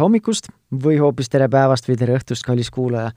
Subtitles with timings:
[0.00, 0.48] hommikust
[0.84, 3.10] või hoopis tere päevast või tere õhtust, kallis kuulaja,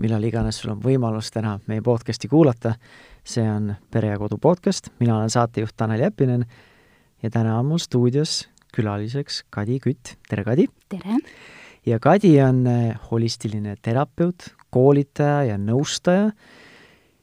[0.00, 2.74] millal iganes sul on võimalus täna meie podcasti kuulata.
[3.24, 6.44] see on Pere ja Kodu podcast, mina olen saatejuht Tanel Jeppinen
[7.22, 10.68] ja täna on mul stuudios külaliseks Kadi Kütt, tere Kadi!
[10.88, 11.18] tere!
[11.86, 16.30] ja Kadi on eh, holistiline terapeut, koolitaja ja nõustaja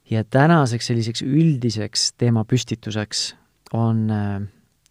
[0.09, 3.35] ja tänaseks selliseks üldiseks teemapüstituseks
[3.73, 4.41] on äh,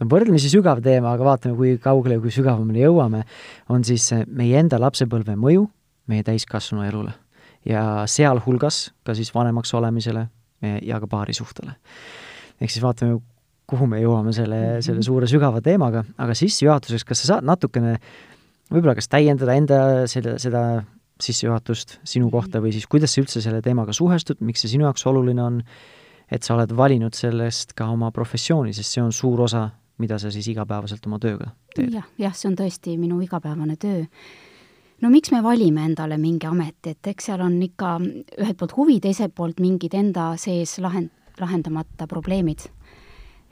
[0.05, 3.23] võrdlemisi sügav teema, aga vaatame, kui kaugele ja kui sügavamale jõuame,
[3.73, 5.64] on siis meie enda lapsepõlve mõju
[6.06, 7.14] meie täiskasvanu elule.
[7.66, 10.28] ja sealhulgas ka siis vanemaks olemisele
[10.82, 11.74] ja ka paarisuhtele.
[12.60, 13.18] ehk siis vaatame,
[13.66, 17.98] kuhu me jõuame selle selle suure sügava teemaga, aga sissejuhatuseks, kas sa saad natukene
[18.70, 20.84] võib-olla kas täiendada enda selle, seda
[21.23, 25.06] sissejuhatust sinu kohta või siis kuidas sa üldse selle teemaga suhestud, miks see sinu jaoks
[25.06, 25.62] oluline on,
[26.30, 30.30] et sa oled valinud sellest ka oma professiooni, sest see on suur osa mida sa
[30.33, 32.05] siis igapäevaselt oma tööga teed ja,?
[32.21, 34.05] jah, see on tõesti minu igapäevane töö.
[35.02, 39.01] no miks me valime endale mingi ameti, et eks seal on ikka ühelt poolt huvi,
[39.01, 42.69] teiselt poolt mingid enda sees lahend-, lahendamata probleemid.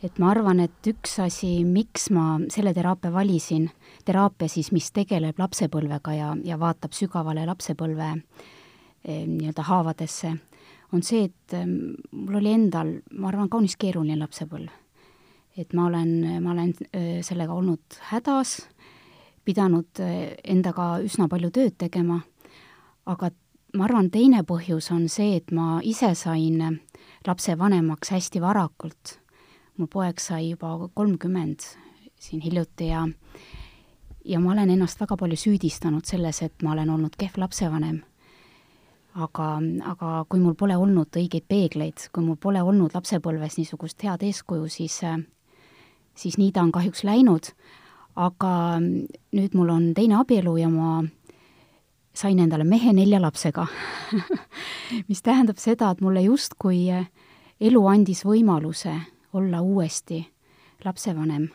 [0.05, 3.71] et ma arvan, et üks asi, miks ma selle teraapia valisin,
[4.05, 10.35] teraapia siis, mis tegeleb lapsepõlvega ja, ja vaatab sügavale lapsepõlve eh, nii-öelda haavadesse,
[10.93, 14.84] on see, et eh, mul oli endal, ma arvan, kaunis keeruline lapsepõlv
[15.57, 16.73] et ma olen, ma olen
[17.23, 18.57] sellega olnud hädas,
[19.45, 20.01] pidanud
[20.45, 22.21] endaga üsna palju tööd tegema,
[23.07, 23.31] aga
[23.75, 26.81] ma arvan, teine põhjus on see, et ma ise sain
[27.27, 29.21] lapsevanemaks hästi varakult.
[29.77, 31.65] mu poeg sai juba kolmkümmend
[32.21, 33.07] siin hiljuti ja
[34.25, 38.03] ja ma olen ennast väga palju süüdistanud selles, et ma olen olnud kehv lapsevanem.
[39.15, 39.61] aga,
[39.91, 44.69] aga kui mul pole olnud õigeid peegleid, kui mul pole olnud lapsepõlves niisugust head eeskuju,
[44.69, 45.03] siis
[46.15, 47.51] siis nii ta on kahjuks läinud,
[48.17, 51.03] aga nüüd mul on teine abielu ja ma
[52.15, 53.67] sain endale mehe nelja lapsega.
[55.09, 56.87] Mis tähendab seda, et mulle justkui
[57.61, 58.95] elu andis võimaluse
[59.35, 60.23] olla uuesti
[60.85, 61.51] lapsevanem.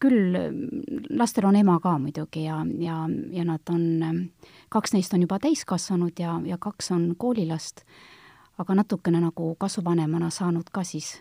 [0.00, 0.32] küll
[1.12, 3.02] lastel on ema ka muidugi ja, ja,
[3.36, 4.30] ja nad on,
[4.72, 7.82] kaks neist on juba täiskasvanud ja, ja kaks on koolilast,
[8.58, 11.18] aga natukene nagu kasvuvanemana saanud ka siis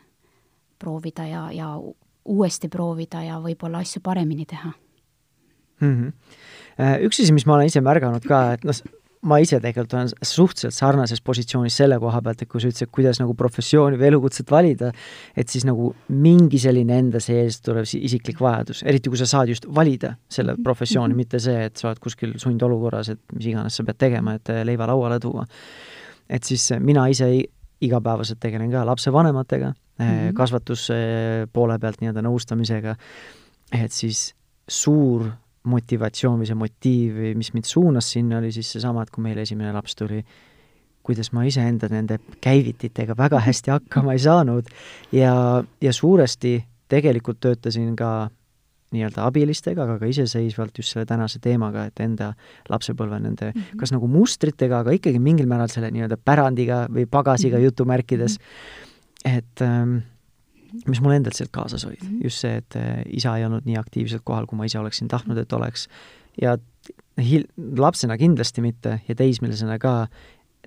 [0.79, 1.73] proovida ja, ja
[2.29, 4.72] uuesti proovida ja võib-olla asju paremini teha
[5.81, 5.95] mm.
[5.95, 6.13] -hmm.
[7.06, 8.78] Üks asi, mis ma olen ise märganud ka, et noh,
[9.28, 13.19] ma ise tegelikult olen suhteliselt sarnases positsioonis selle koha pealt, et kui sa ütlesid, kuidas
[13.19, 14.91] nagu professiooni või elukutset valida,
[15.35, 19.67] et siis nagu mingi selline enda sees tulev isiklik vajadus, eriti kui sa saad just
[19.75, 24.00] valida selle professiooni, mitte see, et sa oled kuskil sundolukorras, et mis iganes sa pead
[24.00, 25.46] tegema, et leiva lauale tuua.
[26.29, 27.28] et siis mina ise
[27.81, 30.33] igapäevaselt tegelen ka lapsevanematega mm -hmm.
[30.33, 30.95] kasvatuse
[31.53, 32.95] poole pealt nii-öelda nõustamisega,
[33.71, 34.33] et siis
[34.67, 35.29] suur
[35.63, 39.73] motivatsioon või see motiiv, mis mind suunas sinna, oli siis seesama, et kui meil esimene
[39.75, 40.23] laps tuli,
[41.03, 44.67] kuidas ma iseenda nende käivititega väga hästi hakkama ei saanud
[45.11, 48.29] ja, ja suuresti tegelikult töötasin ka
[48.93, 52.31] nii-öelda abilistega, aga ka iseseisvalt just selle tänase teemaga, et enda
[52.69, 53.79] lapsepõlve nende mm -hmm.
[53.81, 57.66] kas nagu mustritega, aga ikkagi mingil määral selle nii-öelda pärandiga või pagasiga mm -hmm.
[57.66, 58.39] jutumärkides,
[59.25, 60.00] et ähm,
[60.88, 62.24] mis mul endalt sealt kaasas olid mm, -hmm.
[62.24, 65.38] just see, et äh, isa ei olnud nii aktiivselt kohal, kui ma ise oleksin tahtnud,
[65.38, 65.88] et oleks.
[66.41, 66.57] ja
[67.19, 67.47] hil-,
[67.78, 70.08] lapsena kindlasti mitte ja teismelisena ka,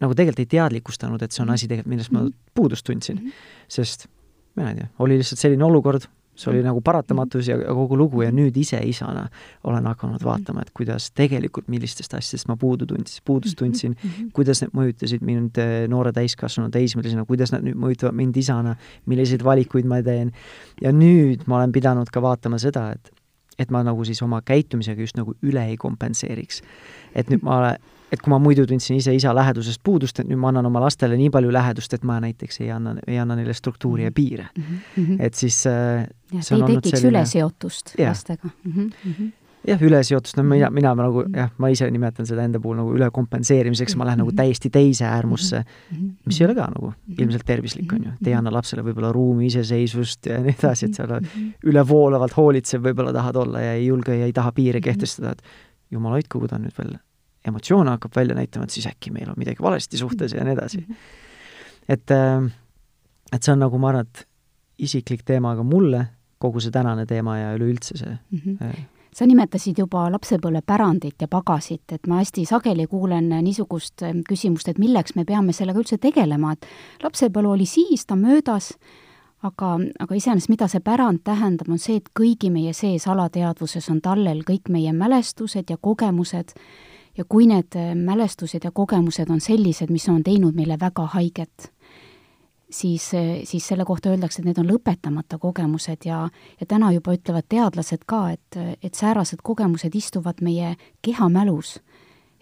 [0.01, 1.55] nagu tegelikult ei teadlikustanud, et see on mhm.
[1.55, 2.35] asi tegelikult, millest ma mhm.
[2.55, 3.29] puudust tundsin mm.
[3.29, 3.69] -hmm.
[3.69, 4.09] sest
[4.57, 8.31] ma ei tea, oli lihtsalt selline olukord, see oli nagu paratamatus ja kogu lugu ja
[8.33, 9.27] nüüd ise isana
[9.69, 13.97] olen hakanud vaatama, et kuidas tegelikult, millistest asjadest ma puudu tundsin, puudust tundsin,
[14.33, 18.77] kuidas need mõjutasid mind eh, noore täiskasvanu teismelisena, kuidas nad nüüd mõjutavad mind isana,
[19.07, 20.33] milliseid valikuid ma teen.
[20.81, 23.13] ja nüüd ma olen pidanud ka vaatama seda, et
[23.61, 26.63] et ma nagu siis oma käitumisega just nagu üle ei kompenseeriks.
[27.15, 27.77] et nüüd ma olen
[28.13, 31.17] et kui ma muidu tundsin ise isa lähedusest puudust, et nüüd ma annan oma lastele
[31.19, 34.15] nii palju lähedust, et ma näiteks ei anna, ei anna neile struktuuri ja mhm.
[34.15, 34.81] piire mm.
[34.97, 35.17] -hmm.
[35.21, 37.19] et siis äh, ja, see ei tekiks selline...
[37.19, 38.11] üleseotust yeah.
[38.11, 38.73] lastega mm.
[38.73, 39.31] -hmm.
[39.69, 42.93] jah, üleseotust, no mina, mina ma nagu jah, ma ise nimetan seda enda puhul nagu
[42.99, 44.25] ülekompenseerimiseks, ma lähen mm -hmm.
[44.25, 44.37] nagu mhm.
[44.37, 45.65] täiesti teise äärmusse
[46.27, 49.47] mis ei ole ka nagu ilmselt tervislik, on ju, et ei anna lapsele võib-olla ruumi,
[49.47, 51.21] iseseisvust ja nii edasi, et sa
[51.65, 55.43] ülevoolavalt hoolitsev võib-olla tahad olla ja ei julge ja ei taha piire kehtestada, et
[55.91, 56.99] jumal hoidku, kui ta nüüd veel
[57.49, 60.85] emotsioone hakkab välja näitama, et siis äkki meil on midagi valesti suhtes ja nii edasi.
[61.89, 62.51] Et, äh,
[63.33, 64.27] et see on nagu, ma arvan, et
[64.83, 66.07] isiklik teema ka mulle,
[66.43, 68.39] kogu see tänane teema ja üleüldse see mm.
[68.39, 68.83] -hmm.
[69.15, 75.15] sa nimetasid juba lapsepõlvepärandit ja pagasit, et ma hästi sageli kuulen niisugust küsimust, et milleks
[75.15, 76.67] me peame sellega üldse tegelema, et
[77.03, 78.73] lapsepõlv oli siis, ta möödas,
[79.43, 84.01] aga, aga iseenesest, mida see pärand tähendab, on see, et kõigi meie sees alateadvuses on
[84.01, 86.55] tallel kõik meie mälestused ja kogemused
[87.19, 91.73] ja kui need mälestused ja kogemused on sellised, mis on teinud meile väga haiget,
[92.71, 93.11] siis,
[93.45, 96.25] siis selle kohta öeldakse, et need on lõpetamata kogemused ja,
[96.61, 101.81] ja täna juba ütlevad teadlased ka, et, et säärased kogemused istuvad meie kehamälus.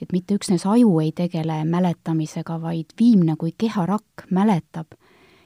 [0.00, 4.94] et mitte üksnes aju ei tegele mäletamisega, vaid viimne kui keharakk mäletab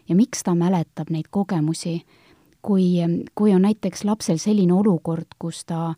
[0.08, 2.04] ja miks ta mäletab neid kogemusi,
[2.62, 2.84] kui,
[3.34, 5.94] kui on näiteks lapsel selline olukord, kus ta,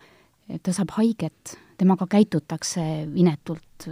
[0.63, 2.83] ta saab haiget, temaga käitutakse
[3.15, 3.89] inetult,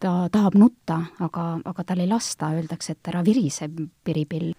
[0.00, 3.70] ta tahab nutta, aga, aga tal ei lasta, öeldakse, et ära virise,
[4.04, 4.54] piripill.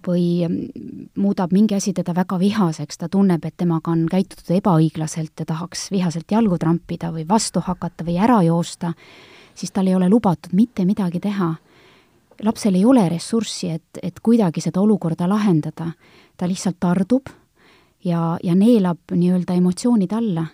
[0.00, 0.46] või
[1.20, 5.90] muudab mingi asi teda väga vihaseks, ta tunneb, et temaga on käitutud ebaõiglaselt ja tahaks
[5.92, 8.94] vihaselt jalgu trampida või vastu hakata või ära joosta
[9.60, 11.54] siis tal ei ole lubatud mitte midagi teha.
[12.42, 15.92] lapsel ei ole ressurssi, et, et kuidagi seda olukorda lahendada.
[16.36, 17.28] ta lihtsalt tardub
[18.04, 20.46] ja, ja neelab nii-öelda emotsioonid alla.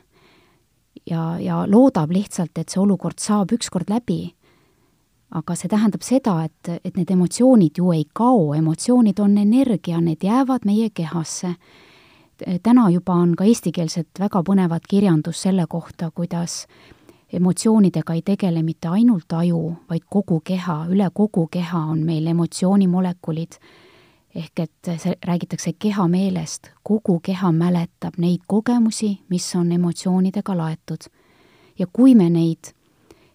[1.10, 4.34] ja, ja loodab lihtsalt, et see olukord saab ükskord läbi.
[5.30, 10.22] aga see tähendab seda, et, et need emotsioonid ju ei kao, emotsioonid on energia, need
[10.22, 11.56] jäävad meie kehasse
[12.62, 16.66] täna juba on ka eestikeelset väga põnevat kirjandust selle kohta, kuidas
[17.32, 23.58] emotsioonidega ei tegele mitte ainult aju, vaid kogu keha, üle kogu keha on meil emotsioonimolekulid,
[24.36, 31.08] ehk et see, räägitakse kehameelest, kogu keha mäletab neid kogemusi, mis on emotsioonidega laetud.
[31.78, 32.72] ja kui me neid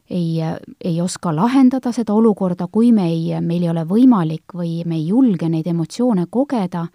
[0.09, 0.39] ei,
[0.83, 5.07] ei oska lahendada, seda olukorda, kui me ei, meil ei ole võimalik või me ei
[5.07, 6.87] julge neid emotsioone kogeda,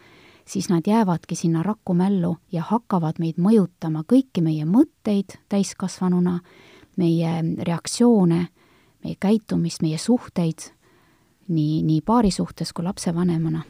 [0.45, 6.41] siis nad jäävadki sinna rakkumällu ja hakkavad meid mõjutama, kõiki meie mõtteid täiskasvanuna
[6.97, 7.33] meie
[7.63, 8.47] reaktsioone,
[9.05, 10.71] meie käitumist, meie suhteid
[11.49, 13.65] nii, nii paari suhtes kui lapsevanemana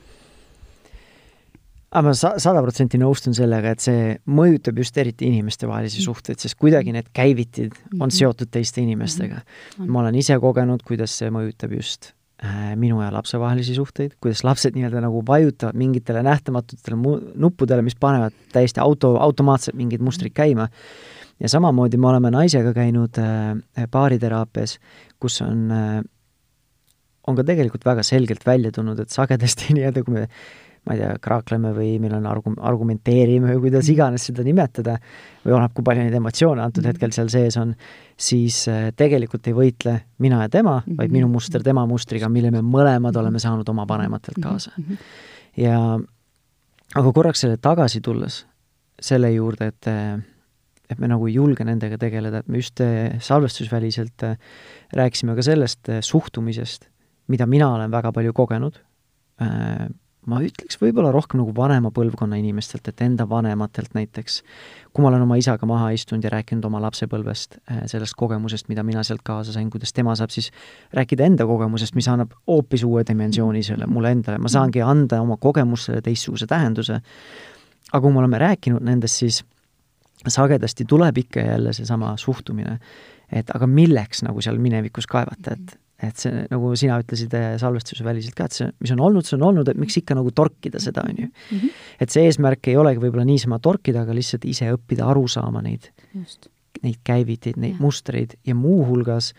[1.91, 6.07] aga ma sa-, sada protsenti nõustun sellega, et see mõjutab just eriti inimestevahelisi mm.
[6.09, 9.43] suhteid, sest kuidagi need käivitid on seotud teiste inimestega.
[9.85, 12.13] Ma olen ise kogenud, kuidas see mõjutab just
[12.43, 17.87] äh, minu ja lapse vahelisi suhteid, kuidas lapsed nii-öelda nagu vajutavad mingitele nähtamatutele mu-, nuppudele,
[17.87, 20.69] mis panevad täiesti auto, automaatselt mingid mustrid käima.
[21.37, 24.79] Ja samamoodi me oleme naisega käinud äh, baariteraapias,
[25.21, 26.05] kus on äh,,
[27.27, 30.29] on ka tegelikult väga selgelt välja tulnud, et sagedasti nii-öelda, kui me
[30.87, 34.97] ma ei tea, kraakleme või meil on argu-, argumenteerime või kuidas iganes seda nimetada,
[35.43, 36.95] või oleneb, kui palju neid emotsioone antud -hmm.
[36.95, 37.75] hetkel seal sees on,
[38.17, 42.63] siis äh, tegelikult ei võitle mina ja tema vaid minu muster tema mustriga, mille me
[42.63, 44.73] mõlemad oleme saanud oma vanematelt kaasa.
[45.57, 45.99] Ja
[46.95, 48.45] aga korraks selle tagasi tulles,
[49.01, 50.17] selle juurde, et äh,
[50.87, 54.23] et me nagu ei julge nendega tegeleda, et me just äh, salvestusväliselt
[54.95, 56.87] rääkisime ka sellest suhtumisest,
[57.27, 58.79] mida mina olen väga palju kogenud,
[60.27, 64.41] ma ütleks võib-olla rohkem nagu vanema põlvkonna inimestelt, et enda vanematelt näiteks,
[64.93, 67.59] kui ma olen oma isaga maha istunud ja rääkinud oma lapsepõlvest,
[67.91, 70.51] sellest kogemusest, mida mina sealt kaasa sain, kuidas tema saab siis
[70.97, 75.39] rääkida enda kogemusest, mis annab hoopis uue dimensiooni selle mulle endale, ma saangi anda oma
[75.41, 77.01] kogemusele teistsuguse tähenduse,
[77.93, 79.43] aga kui me oleme rääkinud nendest, siis
[80.27, 82.79] sagedasti tuleb ikka jälle seesama suhtumine,
[83.33, 88.37] et aga milleks nagu seal minevikus kaevata, et et see, nagu sina ütlesid eh, salvestusväliselt
[88.37, 91.07] ka, et see, mis on olnud, see on olnud, et miks ikka nagu torkida seda,
[91.09, 91.29] on ju.
[91.57, 91.73] Mhm.
[92.05, 95.89] et see eesmärk ei olegi võib-olla niisama torkida, aga lihtsalt ise õppida aru saama neid,
[96.83, 97.83] neid käiviteid, neid ja.
[97.83, 99.33] mustreid ja muuhulgas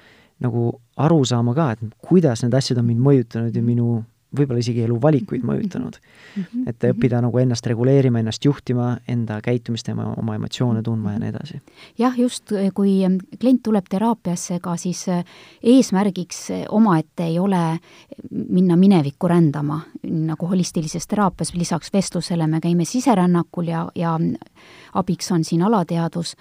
[0.44, 0.70] nagu
[1.02, 4.02] aru saama ka, et kuidas need asjad on mind mõjutanud ja minu
[4.36, 6.43] võib-olla isegi eluvalikuid mõjutanud mm.
[6.43, 6.69] -hmm.
[6.69, 11.62] et õppida nagu ennast reguleerima, ennast juhtima, enda käitumist oma emotsioone tundma ja nii edasi.
[11.98, 13.00] jah, just kui
[13.39, 15.24] klient tuleb teraapiasse, ega siis eh,
[15.63, 17.79] eesmärgiks omaette ei ole
[18.31, 24.19] minna minevikku rändama, nagu holistilises teraapias lisaks vestlusele me käime siserännakul ja, ja
[24.93, 26.36] abiks on siin alateadvus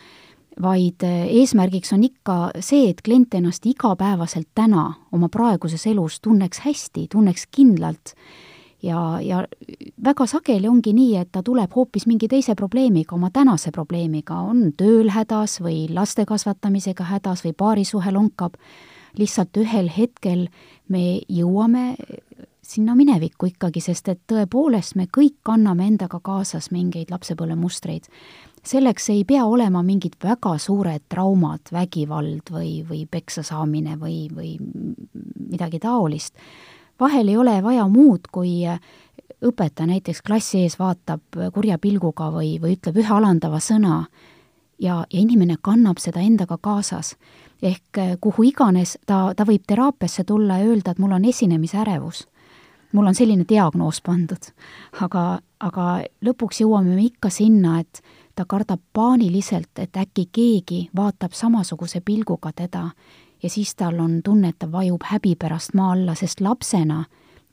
[0.62, 6.62] vaid eh, eesmärgiks on ikka see, et klient ennast igapäevaselt täna oma praeguses elus tunneks
[6.64, 8.14] hästi, tunneks kindlalt.
[8.82, 9.40] Ja, ja
[10.04, 14.70] väga sageli ongi nii, et ta tuleb hoopis mingi teise probleemiga, oma tänase probleemiga, on
[14.76, 18.60] tööl hädas või laste kasvatamisega hädas või paarisuhe lonkab,
[19.16, 20.46] lihtsalt ühel hetkel
[20.92, 21.96] me jõuame
[22.66, 28.10] sinna minevikku ikkagi, sest et tõepoolest me kõik kanname endaga kaasas mingeid lapsepõlvemustreid
[28.66, 34.56] selleks ei pea olema mingid väga suured traumad, vägivald või, või peksa saamine või, või
[35.50, 36.34] midagi taolist.
[37.00, 38.64] vahel ei ole vaja muud, kui
[39.44, 41.20] õpetaja näiteks klassi ees vaatab
[41.54, 44.06] kurja pilguga või, või ütleb ühe alandava sõna
[44.78, 47.16] ja, ja inimene kannab seda endaga kaasas.
[47.62, 52.26] ehk kuhu iganes ta, ta võib teraapiasse tulla ja öelda, et mul on esinemisärevus
[52.92, 54.52] mul on selline diagnoos pandud.
[55.00, 55.86] aga, aga
[56.24, 58.00] lõpuks jõuame me ikka sinna, et
[58.36, 62.90] ta kardab paaniliselt, et äkki keegi vaatab samasuguse pilguga teda
[63.42, 67.04] ja siis tal on tunne, et ta vajub häbi pärast maa alla, sest lapsena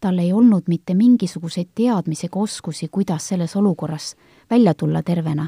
[0.03, 4.15] tal ei olnud mitte mingisuguseid teadmisi ega oskusi, kuidas selles olukorras
[4.49, 5.47] välja tulla tervena.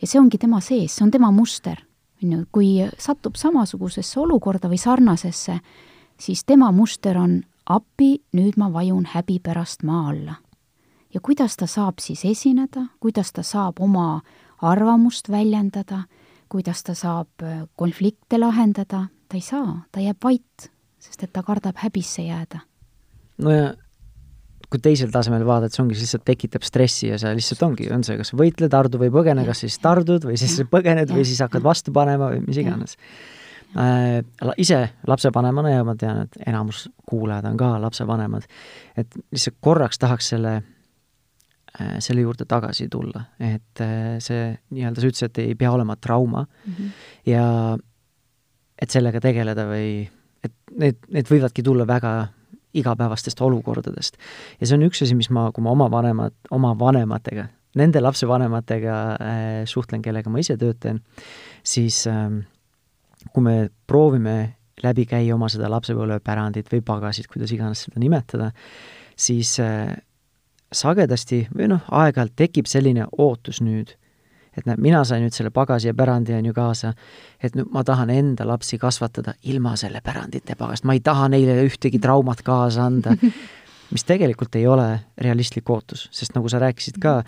[0.00, 1.76] ja see ongi tema sees, see on tema muster,
[2.22, 2.68] on ju, kui
[2.98, 5.58] satub samasugusesse olukorda või sarnasesse,
[6.20, 10.34] siis tema muster on appi, nüüd ma vajun häbi pärast maa alla.
[11.14, 14.20] ja kuidas ta saab siis esineda, kuidas ta saab oma
[14.62, 16.04] arvamust väljendada,
[16.48, 17.44] kuidas ta saab
[17.76, 20.70] konflikte lahendada, ta ei saa, ta jääb vait,
[21.02, 22.64] sest et ta kardab häbisse jääda.
[23.38, 23.74] no ja
[24.68, 28.04] kui teisel tasemel vaadata, see ongi, see lihtsalt tekitab stressi ja see lihtsalt ongi, on
[28.04, 31.64] see kas võitle, tardu või põgene, kas siis tardud või siis põgened või siis hakkad
[31.64, 32.98] vastu panema või mis iganes.
[33.76, 34.20] Äh,
[34.60, 38.48] ise lapsevanemana ja ma tean, et enamus kuulajad on ka lapsevanemad,
[38.96, 40.66] et lihtsalt korraks tahaks selle äh,
[42.00, 46.44] selle juurde tagasi tulla, et äh, see nii-öelda, sa ütlesid, et ei pea olema trauma
[46.44, 46.90] mm -hmm.
[47.26, 47.78] ja
[48.78, 50.08] et sellega tegeleda või
[50.44, 52.28] et need, need võivadki tulla väga
[52.74, 54.16] igapäevastest olukordadest.
[54.60, 58.98] ja see on üks asi, mis ma, kui ma oma vanemad, oma vanematega, nende lapsevanematega
[59.12, 61.02] äh, suhtlen, kellega ma ise tööd teen,
[61.62, 62.28] siis äh,
[63.32, 68.52] kui me proovime läbi käia oma seda lapsepõlvepärandit või pagasit, kuidas iganes seda nimetada,
[69.18, 69.96] siis äh,
[70.72, 73.94] sagedasti või noh, aeg-ajalt tekib selline ootus nüüd
[74.58, 76.92] et näed, mina sain nüüd selle pagasi ja pärandi on ju kaasa,
[77.42, 81.60] et nüüd ma tahan enda lapsi kasvatada ilma selle pärandite pagast, ma ei taha neile
[81.66, 83.14] ühtegi traumat kaasa anda,
[83.94, 84.88] mis tegelikult ei ole
[85.20, 87.20] realistlik ootus, sest nagu sa rääkisid ka,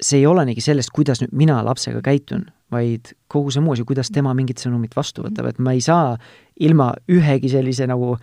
[0.00, 4.12] see ei olenegi sellest, kuidas nüüd mina lapsega käitun, vaid kogu see muu asi, kuidas
[4.14, 6.14] tema mingit sõnumit vastu võtab, et ma ei saa
[6.60, 8.14] ilma ühegi sellise nagu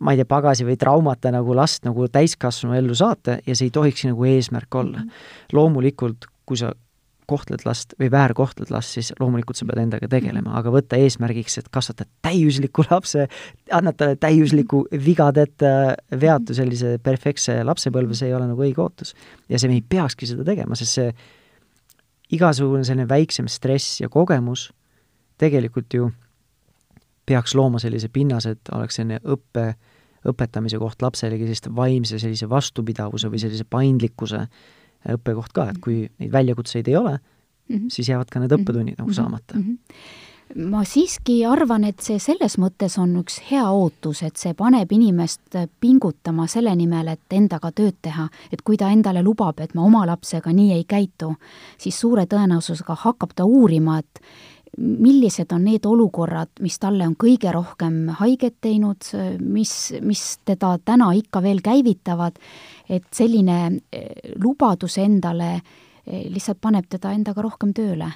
[0.00, 3.74] ma ei tea, pagasi või traumata nagu last nagu täiskasvanu ellu saata ja see ei
[3.74, 5.04] tohiks nagu eesmärk olla.
[5.52, 6.72] loomulikult, kui sa
[7.26, 11.70] kohtled last või väärkohtled last, siis loomulikult sa pead endaga tegelema, aga võtta eesmärgiks, et
[11.72, 13.28] kasvatad täiusliku lapse,
[13.72, 19.14] annad talle täiusliku vigadeta veatu sellise perfektse lapsepõlve, see ei ole nagu õige ootus.
[19.48, 21.14] ja see, me ei peakski seda tegema, sest see
[22.36, 24.68] igasugune selline väiksem stress ja kogemus
[25.40, 26.10] tegelikult ju
[27.26, 29.74] peaks looma sellise pinnase, et oleks selline õppe,
[30.28, 34.46] õpetamise koht lapselegi sellist vaimse sellise vastupidavuse või sellise paindlikkuse
[35.14, 37.88] õppekoht ka, et kui neid väljakutseid ei ole mm, -hmm.
[37.88, 39.16] siis jäävad ka need õppetunnid nagu mm -hmm.
[39.16, 39.62] saamata mm.
[40.54, 40.70] -hmm.
[40.70, 45.56] ma siiski arvan, et see selles mõttes on üks hea ootus, et see paneb inimest
[45.80, 50.06] pingutama selle nimel, et endaga tööd teha, et kui ta endale lubab, et ma oma
[50.06, 51.34] lapsega nii ei käitu,
[51.78, 54.20] siis suure tõenäosusega hakkab ta uurima, et
[54.78, 59.06] millised on need olukorrad, mis talle on kõige rohkem haiget teinud,
[59.40, 62.38] mis, mis teda täna ikka veel käivitavad,
[62.88, 63.58] et selline
[63.92, 68.12] eh, lubadus endale eh, lihtsalt paneb teda endaga rohkem tööle.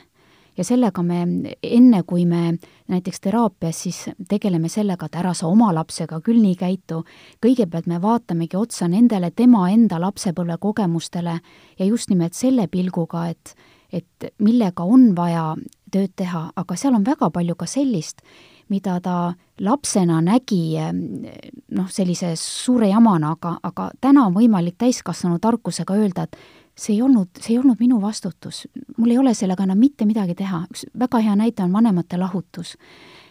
[0.59, 1.21] ja sellega me,
[1.63, 2.57] enne kui me
[2.91, 7.05] näiteks teraapias siis tegeleme sellega, et ära sa oma lapsega küll nii käitu,
[7.39, 11.39] kõigepealt me vaatamegi otsa nendele tema enda lapsepõlvekogemustele
[11.79, 13.55] ja just nimelt selle pilguga, et
[13.93, 15.55] et millega on vaja
[15.93, 18.23] tööd teha, aga seal on väga palju ka sellist,
[18.69, 19.17] mida ta
[19.65, 26.37] lapsena nägi noh, sellise suure jamana, aga, aga täna on võimalik täiskasvanu tarkusega öelda, et
[26.79, 28.67] see ei olnud, see ei olnud minu vastutus,
[28.97, 32.77] mul ei ole sellega enam mitte midagi teha, üks väga hea näide on vanemate lahutus.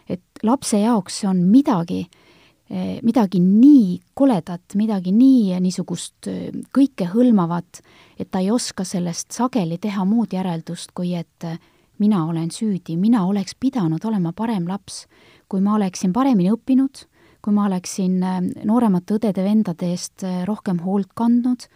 [0.10, 2.06] et lapse jaoks on midagi,
[3.04, 6.30] midagi nii koledat, midagi nii niisugust
[6.76, 7.82] kõikehõlmavat,
[8.20, 11.44] et ta ei oska sellest sageli teha muud järeldust, kui et
[12.00, 15.06] mina olen süüdi, mina oleks pidanud olema parem laps.
[15.50, 17.06] kui ma oleksin paremini õppinud,
[17.42, 21.68] kui ma oleksin äh, nooremate õdede-vendade eest äh, rohkem hoolt kandnud,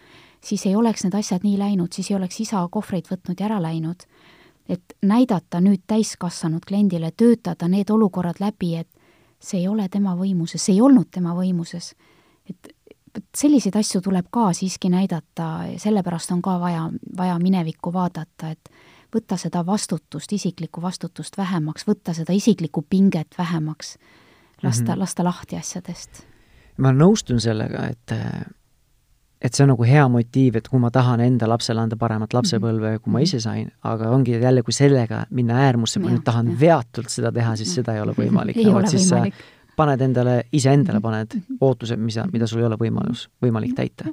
[0.44, 3.62] siis ei oleks need asjad nii läinud, siis ei oleks isa kohvreid võtnud ja ära
[3.62, 4.06] läinud.
[4.68, 8.88] et näidata nüüd täiskasvanud kliendile, töötada need olukorrad läbi, et
[9.40, 11.94] see ei ole tema võimuses, see ei olnud tema võimuses.
[12.48, 12.74] et
[13.36, 15.48] selliseid asju tuleb ka siiski näidata,
[15.80, 18.70] sellepärast on ka vaja, vaja minevikku vaadata, et
[19.14, 23.96] võtta seda vastutust, isiklikku vastutust vähemaks, võtta seda isiklikku pinget vähemaks,
[24.62, 24.98] lasta mm, -hmm.
[24.98, 26.26] lasta lahti asjadest.
[26.76, 28.14] ma nõustun sellega, et
[29.42, 32.90] et see on nagu hea motiiv, et kui ma tahan enda lapsele anda paremat lapsepõlve
[32.90, 33.02] mm, -hmm.
[33.02, 36.60] kui ma ise sain, aga ongi jälle, kui sellega minna äärmusse, ma nüüd tahan ja.
[36.60, 38.56] veatult seda teha, siis seda ei ole võimalik.
[38.62, 39.34] ei ole siis võimalik.
[39.76, 44.04] paned endale, iseendale paned ootused, mis, mida sul ei ole võimalus, võimalik täita.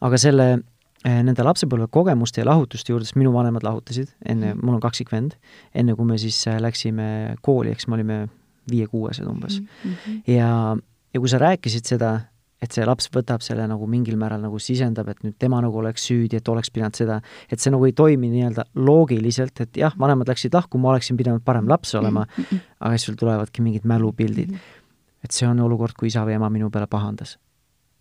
[0.00, 0.58] aga selle
[1.04, 4.64] nende lapsepõlvekogemuste ja lahutuste juurde, sest minu vanemad lahutasid enne, mhm.
[4.64, 5.36] mul on kaksikvend,
[5.74, 7.08] enne kui me siis eh, läksime
[7.46, 8.20] kooli, eks me olime
[8.70, 9.92] viie-kuuesed umbes mm.
[9.92, 10.22] -hmm.
[10.32, 10.76] ja,
[11.14, 12.20] ja kui sa rääkisid seda,
[12.62, 16.08] et see laps võtab selle nagu mingil määral nagu sisendab, et nüüd tema nagu oleks
[16.08, 17.20] süüdi, et oleks pidanud seda,
[17.52, 21.44] et see nagu ei toimi nii-öelda loogiliselt, et jah, vanemad läksid lahku, ma oleksin pidanud
[21.44, 22.26] parem laps olema,
[22.80, 24.56] aga siis sul tulevadki mingid mälupildid.
[25.24, 27.38] et see on olukord, kui isa või ema minu peale pahandas.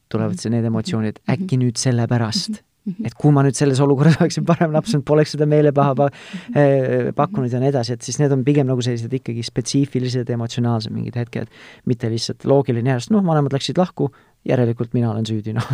[0.10, 4.74] tulevad see, need emotsioonid, äkki nüüd sellepärast et kui ma nüüd selles olukorras oleksin parem
[4.76, 6.10] laps olnud, poleks seda meelepaha pa,
[6.54, 10.94] eh, pakkunud ja nii edasi, et siis need on pigem nagu sellised ikkagi spetsiifilised emotsionaalsed
[10.94, 11.52] mingid hetked,
[11.90, 14.12] mitte lihtsalt loogiline järjest, noh, vanemad läksid lahku,
[14.46, 15.66] järelikult mina olen süüdi, noh.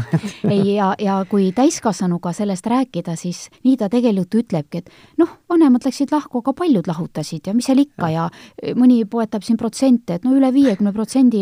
[0.47, 5.85] Ei, ja, ja kui täiskasvanuga sellest rääkida, siis nii ta tegelikult ütlebki, et noh, vanemad
[5.85, 8.27] läksid lahku, aga paljud lahutasid ja mis seal ikka ja,
[8.61, 11.41] ja mõni poetab siin protsente, et no üle viiekümne protsendi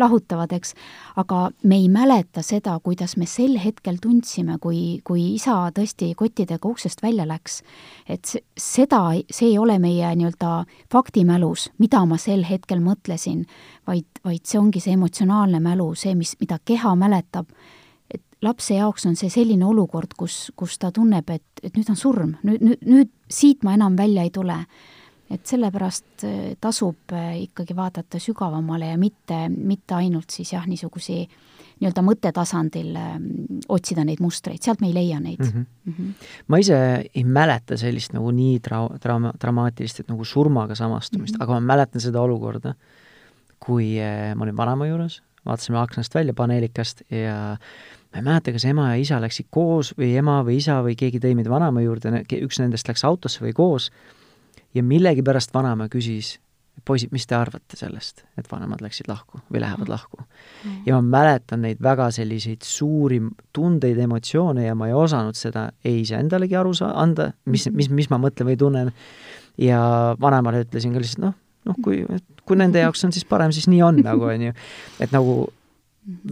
[0.00, 0.74] lahutavad, eks.
[1.20, 6.68] aga me ei mäleta seda, kuidas me sel hetkel tundsime, kui, kui isa tõesti kottidega
[6.68, 7.60] uksest välja läks.
[8.08, 13.44] et seda, see ei ole meie nii-öelda faktimälus, mida ma sel hetkel mõtlesin,
[13.86, 17.79] vaid, vaid see ongi see emotsionaalne mälu, see, mis, mida keha mäletab, et
[18.44, 22.32] lapse jaoks on see selline olukord, kus, kus ta tunneb, et, et nüüd on surm,
[22.46, 24.64] nüüd, nüüd, nüüd siit ma enam välja ei tule.
[25.30, 31.20] et sellepärast äh, tasub äh, ikkagi vaadata sügavamale ja mitte, mitte ainult siis jah, niisugusi
[31.78, 33.12] nii-öelda mõttetasandil äh,
[33.70, 35.52] otsida neid mustreid, sealt me ei leia neid mm.
[35.52, 35.66] -hmm.
[35.84, 36.26] Mm -hmm.
[36.48, 36.80] ma ise
[37.14, 41.42] ei mäleta sellist nagu nii tra-, draama, dramaatilist, et nagu surmaga samastumist mm, -hmm.
[41.44, 42.74] aga ma mäletan seda olukorda,
[43.60, 43.98] kui
[44.34, 47.56] ma olin vanaema juures vaatasime aknast välja paneelikast ja
[48.10, 51.20] ma ei mäleta, kas ema ja isa läksid koos või ema või isa või keegi
[51.22, 53.90] tõi meid vanaema juurde, üks nendest läks autosse või koos
[54.74, 56.38] ja millegipärast vanaema küsis,
[56.86, 59.92] poisid, mis te arvate sellest, et vanemad läksid lahku või lähevad mm.
[59.92, 60.80] lahku mm..
[60.88, 63.20] ja ma mäletan neid väga selliseid suuri
[63.52, 68.10] tundeid, emotsioone ja ma ei osanud seda ei iseendalegi aru saa-, anda, mis, mis, mis
[68.10, 68.92] ma mõtlen või tunnen,
[69.60, 69.80] ja
[70.20, 71.38] vanemale ütlesin ka lihtsalt noh,
[71.68, 72.02] noh, kui,
[72.48, 74.56] kui nende jaoks on siis parem, siis nii on nagu, on ju.
[75.04, 75.36] et nagu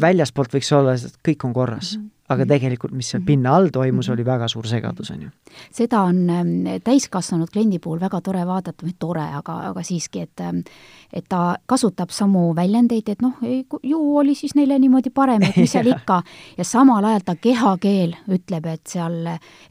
[0.00, 2.48] väljaspoolt võiks olla, et kõik on korras mm, -hmm aga mhm.
[2.52, 4.14] tegelikult, mis seal pinna all toimus, mhm.
[4.16, 5.30] oli väga suur segadus, on ju.
[5.74, 6.50] seda on ähm,
[6.84, 10.62] täiskasvanud kliendi puhul väga tore vaadata, või tore, aga, aga siiski, et ähm,
[11.08, 13.38] et ta kasutab samu väljendeid, et noh,
[13.82, 16.20] ju oli siis neile niimoodi parem, et mis seal ikka,
[16.58, 19.16] ja samal ajal ta kehakeel ütleb, et seal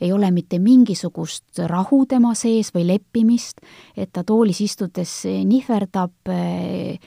[0.02, 3.62] ei ole mitte mingisugust rahu tema sees või leppimist,
[3.94, 5.14] et ta toolis istudes
[5.46, 6.98] nihverdab, äh,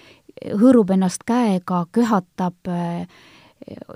[0.45, 2.57] hõõrub ennast käega, köhatab,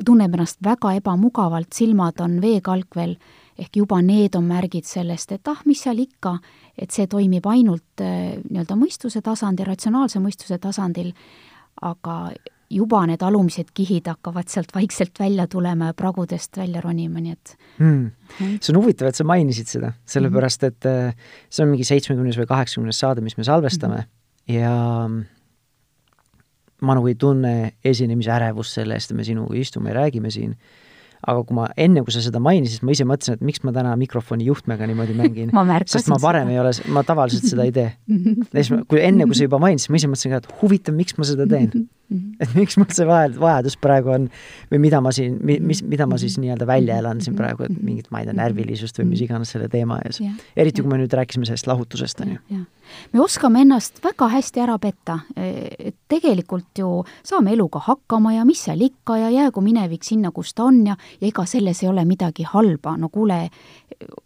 [0.04, 3.16] tunneb ennast väga ebamugavalt, silmad on veekalkvel,
[3.58, 6.36] ehk juba need on märgid sellest, et ah, mis seal ikka,
[6.76, 11.14] et see toimib ainult nii-öelda mõistuse tasandil, ratsionaalse mõistuse tasandil,
[11.82, 12.18] aga
[12.74, 17.54] juba need alumised kihid hakkavad sealt vaikselt välja tulema ja pragudest välja ronima, nii et
[17.78, 18.56] mm..
[18.58, 22.50] see on huvitav, et sa mainisid seda, sellepärast et äh, see on mingi seitsmekümnes või
[22.50, 24.54] kaheksakümnes saade, mis me salvestame mm -hmm.
[24.56, 24.74] ja
[26.86, 30.54] ma nagu ei tunne esinemise ärevust selle eest, et me sinuga istume ja räägime siin,
[31.24, 33.94] aga kui ma, enne kui sa seda mainisid, ma ise mõtlesin, et miks ma täna
[34.00, 35.54] mikrofoni juhtmega niimoodi mängin
[35.94, 36.54] sest ma varem seda.
[36.54, 37.90] ei ole, ma tavaliselt seda ei tee.
[38.08, 41.16] ja siis, kui enne, kui sa juba mainisid, ma ise mõtlesin ka, et huvitav, miks
[41.18, 44.28] ma seda teen et miks mul see vaja, vajadus praegu on
[44.72, 48.10] või mida ma siin, mis, mida ma siis nii-öelda välja elan siin praegu, et mingit,
[48.14, 50.20] ma ei tea, närvilisust või mis iganes selle teema ees.
[50.56, 52.64] eriti, kui me nüüd rääkisime sellest lahutusest, on ju.
[53.12, 58.64] Me oskame ennast väga hästi ära petta, et tegelikult ju saame eluga hakkama ja mis
[58.66, 62.04] seal ikka ja jäägu minevik sinna, kus ta on ja, ja ega selles ei ole
[62.04, 63.48] midagi halba, no kuule,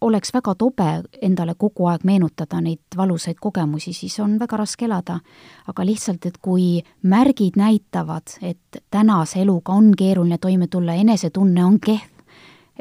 [0.00, 0.88] oleks väga tobe
[1.22, 5.20] endale kogu aeg meenutada neid valusaid kogemusi, siis on väga raske elada.
[5.66, 11.80] aga lihtsalt, et kui märgid näitavad, et tänase eluga on keeruline toime tulla, enesetunne on
[11.80, 12.08] kehv,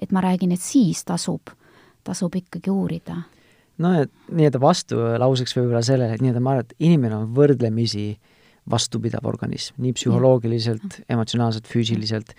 [0.02, 1.50] et ma räägin, et siis tasub,
[2.04, 3.22] tasub ikkagi uurida.
[3.84, 8.08] No et nii-öelda vastulauseks võib-olla sellele, et nii-öelda ma arvan, et inimene on võrdlemisi
[8.72, 12.34] vastupidav organism, nii psühholoogiliselt, emotsionaalselt, füüsiliselt,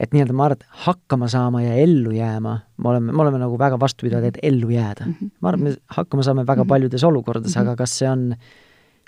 [0.00, 3.60] et nii-öelda ma arvan, et hakkama saama ja ellu jääma, me oleme, me oleme nagu
[3.60, 5.06] väga vastupidavad, et ellu jääda.
[5.10, 5.36] Mhm.
[5.40, 6.72] ma arvan, et me hakkama saame väga mhm.
[6.74, 8.28] paljudes olukordades, aga kas see on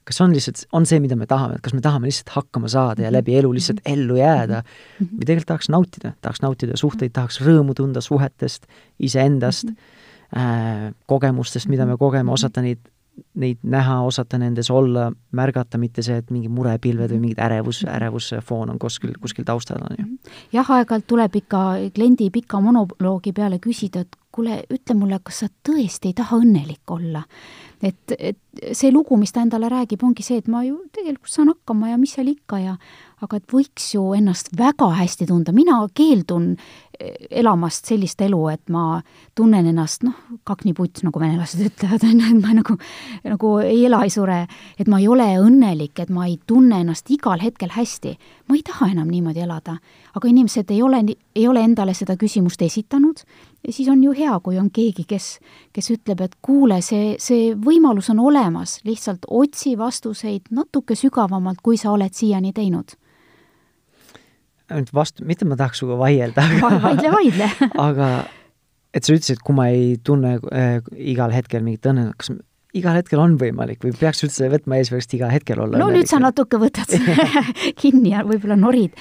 [0.03, 3.05] kas on lihtsalt, on see, mida me tahame, et kas me tahame lihtsalt hakkama saada
[3.05, 4.65] ja läbi elu lihtsalt ellu jääda?
[4.99, 8.67] Või tegelikult tahaks nautida, tahaks nautida suhteid, tahaks rõõmu tunda suhetest,
[8.99, 9.71] iseendast.
[9.71, 10.02] Äh,,
[11.07, 12.81] kogemustest, mida me kogeme, osata neid,
[13.35, 18.73] neid näha, osata nendes olla, märgata, mitte see, et mingi murepilved või mingid ärevus, ärevusfoon
[18.73, 20.07] on kuskil, kuskil taustal, on ju.
[20.57, 21.63] jah, aeg-ajalt tuleb ikka
[21.95, 26.97] kliendi pika monoloogi peale küsida, et kuule, ütle mulle, kas sa tõesti ei taha õnnelik
[26.97, 27.27] olla?
[27.83, 28.39] et, et
[28.77, 31.99] see lugu, mis ta endale räägib, ongi see, et ma ju tegelikult saan hakkama ja
[32.01, 32.77] mis seal ikka ja
[33.23, 38.73] aga et võiks ju ennast väga hästi tunda, mina keeldun eh, elamast sellist elu, et
[38.73, 38.99] ma
[39.39, 40.17] tunnen ennast noh,
[40.49, 42.77] kakniputs, nagu venelased ütlevad, on ju, et ma nagu,
[43.29, 44.41] nagu ei ela, ei sure,
[44.79, 48.17] et ma ei ole õnnelik, et ma ei tunne ennast igal hetkel hästi.
[48.51, 49.79] ma ei taha enam niimoodi elada.
[50.15, 51.05] aga inimesed ei ole,
[51.37, 53.23] ei ole endale seda küsimust esitanud.
[53.71, 55.39] Siis on ju hea, kui on keegi, kes,
[55.73, 61.79] kes ütleb, et kuule, see, see võimalus on olemas, lihtsalt otsi vastuseid natuke sügavamalt, kui
[61.79, 62.99] sa oled siiani teinud
[64.79, 67.51] nüüd vastu, mitte ma tahaks sinuga vaielda aga vaidle, vaidle
[67.89, 68.09] aga
[68.93, 70.81] et sa ütlesid, kui ma ei tunne äh,
[71.13, 72.33] igal hetkel mingit õnne, kas
[72.77, 76.07] igal hetkel on võimalik või peaks üldse võtma eesmärgiks igal hetkel olla no õnnelik?
[76.07, 76.93] nüüd sa natuke võtad
[77.83, 78.97] kinni ja võib-olla norid.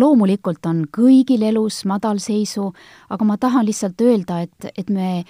[0.00, 2.70] loomulikult on kõigil elus madalseisu,
[3.14, 5.24] aga ma tahan lihtsalt öelda, et, et me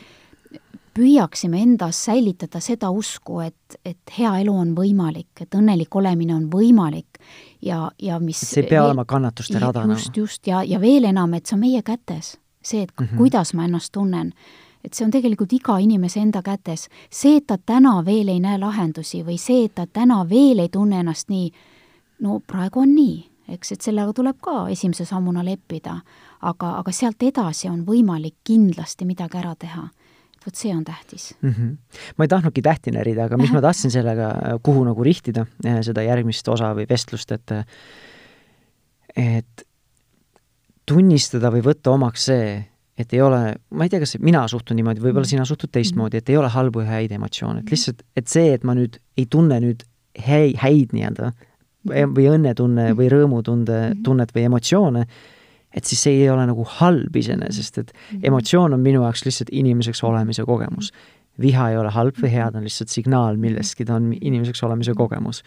[0.94, 6.46] püüaksime endas säilitada seda usku, et, et hea elu on võimalik, et õnnelik olemine on
[6.52, 7.18] võimalik
[7.64, 9.98] ja, ja mis et see ei pea veel, olema kannatuste rada nagu.
[9.98, 12.38] just, just, ja, ja veel enam, et see on meie kätes.
[12.62, 13.16] see, et mm -hmm.
[13.16, 14.32] kuidas ma ennast tunnen.
[14.84, 16.88] et see on tegelikult iga inimese enda kätes.
[17.10, 20.68] see, et ta täna veel ei näe lahendusi või see, et ta täna veel ei
[20.68, 21.52] tunne ennast nii,
[22.20, 26.00] no praegu on nii, eks, et sellega tuleb ka esimese sammuna leppida.
[26.42, 29.88] aga, aga sealt edasi on võimalik kindlasti midagi ära teha
[30.46, 31.34] vot see on tähtis.
[31.42, 31.50] Mm.
[31.50, 32.00] -hmm.
[32.16, 36.02] ma ei tahtnudki tähti närida, aga mis ma tahtsin sellega, kuhu nagu rihtida eh, seda
[36.02, 37.50] järgmist osa või vestlust, et
[39.16, 39.66] et
[40.86, 42.64] tunnistada või võtta omaks see,
[42.98, 46.30] et ei ole, ma ei tea, kas mina suhtun niimoodi, võib-olla sina suhtud teistmoodi, et
[46.30, 49.60] ei ole halbu ja häid emotsioone, et lihtsalt, et see, et ma nüüd ei tunne
[49.64, 49.86] nüüd
[50.26, 51.32] häid, häid nii-öelda
[51.84, 55.06] või õnnetunne või rõõmutunde tunnet või emotsioone,
[55.74, 58.20] et siis see ei ole nagu halb iseenesest, et -hmm.
[58.30, 60.92] emotsioon on minu jaoks lihtsalt inimeseks olemise kogemus.
[61.40, 64.94] viha ei ole halb või hea, ta on lihtsalt signaal millestki, ta on inimeseks olemise
[64.94, 65.42] kogemus.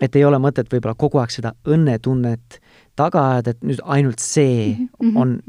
[0.00, 2.60] et ei ole mõtet võib-olla kogu aeg seda õnnetunnet
[2.96, 5.16] taga ajada, et nüüd ainult see -hmm.
[5.16, 5.40] on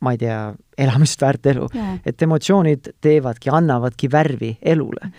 [0.00, 1.68] ma ei tea, elamist väärt elu.
[2.06, 5.10] Et emotsioonid teevadki, annavadki värvi elule.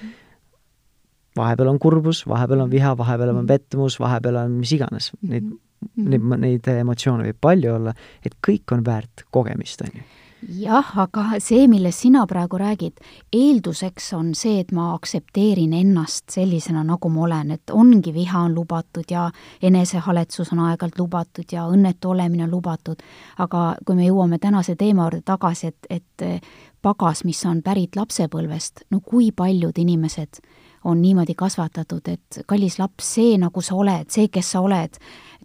[1.38, 5.48] Vahepeal on kurbus, vahepeal on viha, vahepeal on pettumus, vahepeal on mis iganes, neid
[5.96, 7.94] neid, neid emotsioone võib palju olla,
[8.26, 10.10] et kõik on väärt kogemist, on ju.
[10.42, 12.98] Jah, aga see, millest sina praegu räägid,
[13.30, 18.56] eelduseks on see, et ma aktsepteerin ennast sellisena, nagu ma olen, et ongi viha on
[18.58, 19.28] lubatud ja
[19.62, 23.06] enesehaletsus on aeg-ajalt lubatud ja õnnetu olemine on lubatud,
[23.38, 26.50] aga kui me jõuame tänase teema juurde tagasi, et, et
[26.82, 30.42] pagas, mis on pärit lapsepõlvest, no kui paljud inimesed
[30.90, 34.98] on niimoodi kasvatatud, et kallis laps, see, nagu sa oled, see, kes sa oled,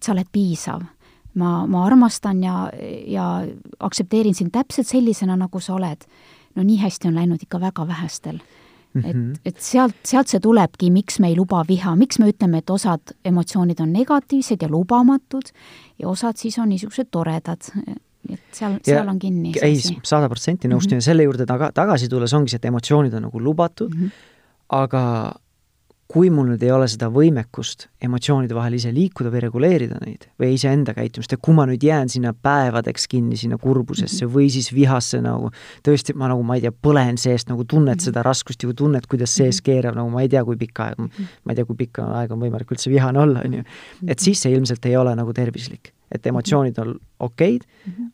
[0.07, 0.85] sa oled piisav.
[1.37, 2.71] ma, ma armastan ja,
[3.07, 3.27] ja
[3.81, 6.07] aktsepteerin sind täpselt sellisena, nagu sa oled.
[6.57, 8.41] no nii hästi on läinud ikka väga vähestel
[8.97, 9.35] et, mhm.
[9.45, 13.13] et sealt, sealt see tulebki, miks me ei luba viha, miks me ütleme, et osad
[13.29, 15.51] emotsioonid on negatiivsed ja lubamatud
[16.01, 17.69] ja osad siis on niisugused toredad,
[18.33, 19.99] et seal, seal on kinni see asi.
[20.03, 21.05] sada protsenti nõustun mm -hmm.
[21.05, 24.33] ja selle juurde taga, tagasi tulles ongi see, et emotsioonid on nagu lubatud mm, -hmm
[24.73, 25.03] aga
[26.11, 30.53] kui mul nüüd ei ole seda võimekust emotsioonide vahel ise liikuda või reguleerida neid või
[30.55, 34.35] iseenda käitumist ja kui ma nüüd jään sinna päevadeks kinni, sinna kurbusesse -hmm.
[34.37, 35.51] või siis vihasse nagu,
[35.87, 38.07] tõesti, ma nagu, ma ei tea, põlen seest, nagu tunned -hmm.
[38.07, 39.65] seda raskust ja tunned, kuidas sees mhm.
[39.65, 41.09] keerab, nagu ma ei tea, kui pikka aega
[41.45, 43.63] ma ei tea, kui pikka aega on võimalik üldse vihane olla, on ju.
[43.63, 44.11] Mhm.
[44.11, 45.93] et siis see ilmselt ei ole nagu tervislik.
[46.13, 47.65] et emotsioonid on okeid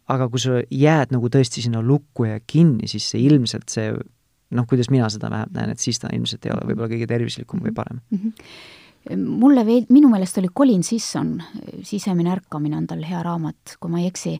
[0.09, 3.93] aga kui sa jääd nagu tõesti sinna lukku ja kinni, siis see ilmselt see
[4.53, 7.63] noh, kuidas mina seda vähemalt näen, et siis ta ilmselt ei ole võib-olla kõige tervislikum
[7.65, 8.19] või parem mm.
[8.23, 9.25] -hmm.
[9.43, 11.37] mulle veel, minu meelest oli Colin Sisson,
[11.83, 14.37] Sisemine ärkamine on tal hea raamat, kui ma ei eksi,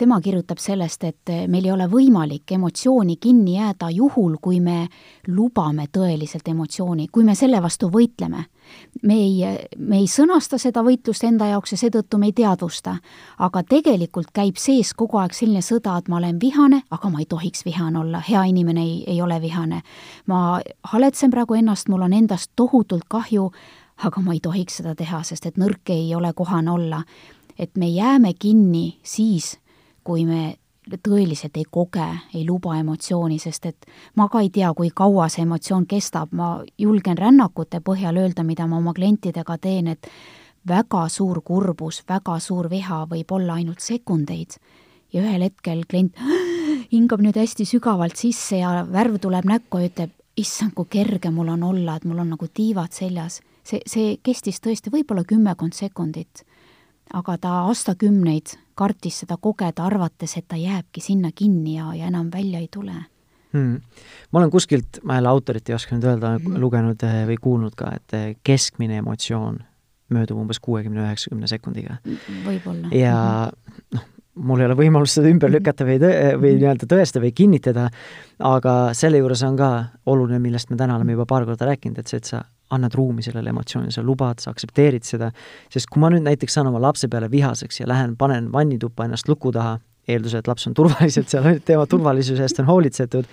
[0.00, 4.86] tema kirjutab sellest, et meil ei ole võimalik emotsiooni kinni jääda juhul, kui me
[5.28, 8.46] lubame tõeliselt emotsiooni, kui me selle vastu võitleme.
[9.02, 12.96] me ei, me ei sõnasta seda võitlust enda jaoks ja seetõttu me ei teadvusta.
[13.38, 17.26] aga tegelikult käib sees kogu aeg selline sõda, et ma olen vihane, aga ma ei
[17.26, 19.82] tohiks vihane olla, hea inimene ei, ei ole vihane.
[20.26, 23.50] ma haletsen praegu ennast, mul on endast tohutult kahju,
[24.04, 27.04] aga ma ei tohiks seda teha, sest et nõrk ei ole kohane olla
[27.60, 29.58] et me jääme kinni siis,
[30.04, 30.56] kui me
[31.04, 33.86] tõeliselt ei koge, ei luba emotsiooni, sest et
[34.16, 38.66] ma ka ei tea, kui kaua see emotsioon kestab, ma julgen rännakute põhjal öelda, mida
[38.66, 40.08] ma oma klientidega teen, et
[40.66, 44.58] väga suur kurbus, väga suur viha võib olla ainult sekundeid
[45.12, 46.18] ja ühel hetkel klient
[46.94, 51.50] hingab nüüd hästi sügavalt sisse ja värv tuleb näkku ja ütleb, issand, kui kerge mul
[51.52, 53.40] on olla, et mul on nagu tiivad seljas.
[53.64, 56.44] see, see kestis tõesti võib-olla kümmekond sekundit
[57.14, 62.30] aga ta aastakümneid kartis seda kogeda, arvates, et ta jääbki sinna kinni ja, ja enam
[62.32, 62.96] välja ei tule.
[63.52, 63.80] hmm..
[64.30, 66.60] ma olen kuskilt, ma jälle autorit ei oska nüüd öelda mm, -hmm.
[66.62, 69.58] lugenud eh, või kuulnud ka, et eh, keskmine emotsioon
[70.10, 71.98] möödub umbes kuuekümne, üheksakümne sekundiga.
[72.46, 72.90] võib-olla.
[72.94, 73.50] ja
[73.94, 74.06] noh,
[74.46, 77.88] mul ei ole võimalust seda ümber lükata või tõ-, või nii-öelda tõestada või kinnitada,
[78.46, 79.70] aga selle juures on ka
[80.10, 83.24] oluline, millest me täna oleme juba paar korda rääkinud, et see, et sa annad ruumi
[83.26, 85.32] sellele emotsioonile, sa lubad, sa aktsepteerid seda,
[85.72, 89.28] sest kui ma nüüd näiteks saan oma lapse peale vihaseks ja lähen, panen vannituppa ennast
[89.28, 89.78] luku taha,
[90.10, 93.28] eeldusel, et laps on turvaliselt seal, tema turvalisuse eest on hoolitsetud,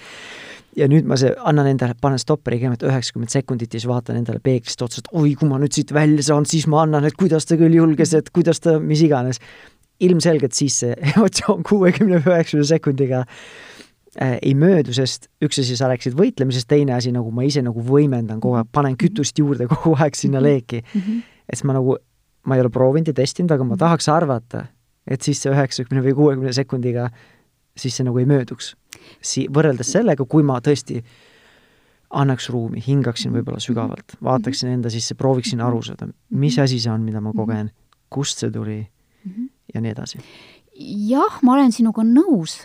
[0.78, 4.41] ja nüüd ma see, annan endale, panen stopperi kõigepealt üheksakümmend sekundit ja siis vaatan endale
[4.43, 7.50] peeglist otsa, et oi, kui ma nüüd siit välja saan, siis ma annan, et kuidas
[7.50, 9.41] ta küll julges, et kuidas ta, mis iganes.
[10.03, 16.17] Ilmselgelt siis see emotsioon kuuekümne üheksakümne sekundiga äh, ei möödu, sest üks asi, sa rääkisid
[16.19, 20.17] võitlemisest, teine asi, nagu ma ise nagu võimendan kogu aeg, panen kütust juurde kogu aeg
[20.17, 20.99] sinna leeki mm.
[21.01, 21.23] -hmm.
[21.53, 21.97] et ma nagu,
[22.45, 24.67] ma ei ole proovinud ja testinud, aga ma tahaks arvata,
[25.07, 27.10] et siis see üheksakümne või kuuekümne sekundiga
[27.77, 28.73] siis see nagu ei mööduks.
[29.21, 31.01] Si-, võrreldes sellega, kui ma tõesti
[32.17, 36.07] annaks ruumi, hingaksin võib-olla sügavalt, vaataksin enda sisse, prooviksin aru saada,
[36.39, 37.69] mis asi see on, mida ma kogen,
[38.13, 38.79] kust see tuli
[39.73, 40.23] ja nii edasi.
[41.10, 42.60] jah, ma olen sinuga nõus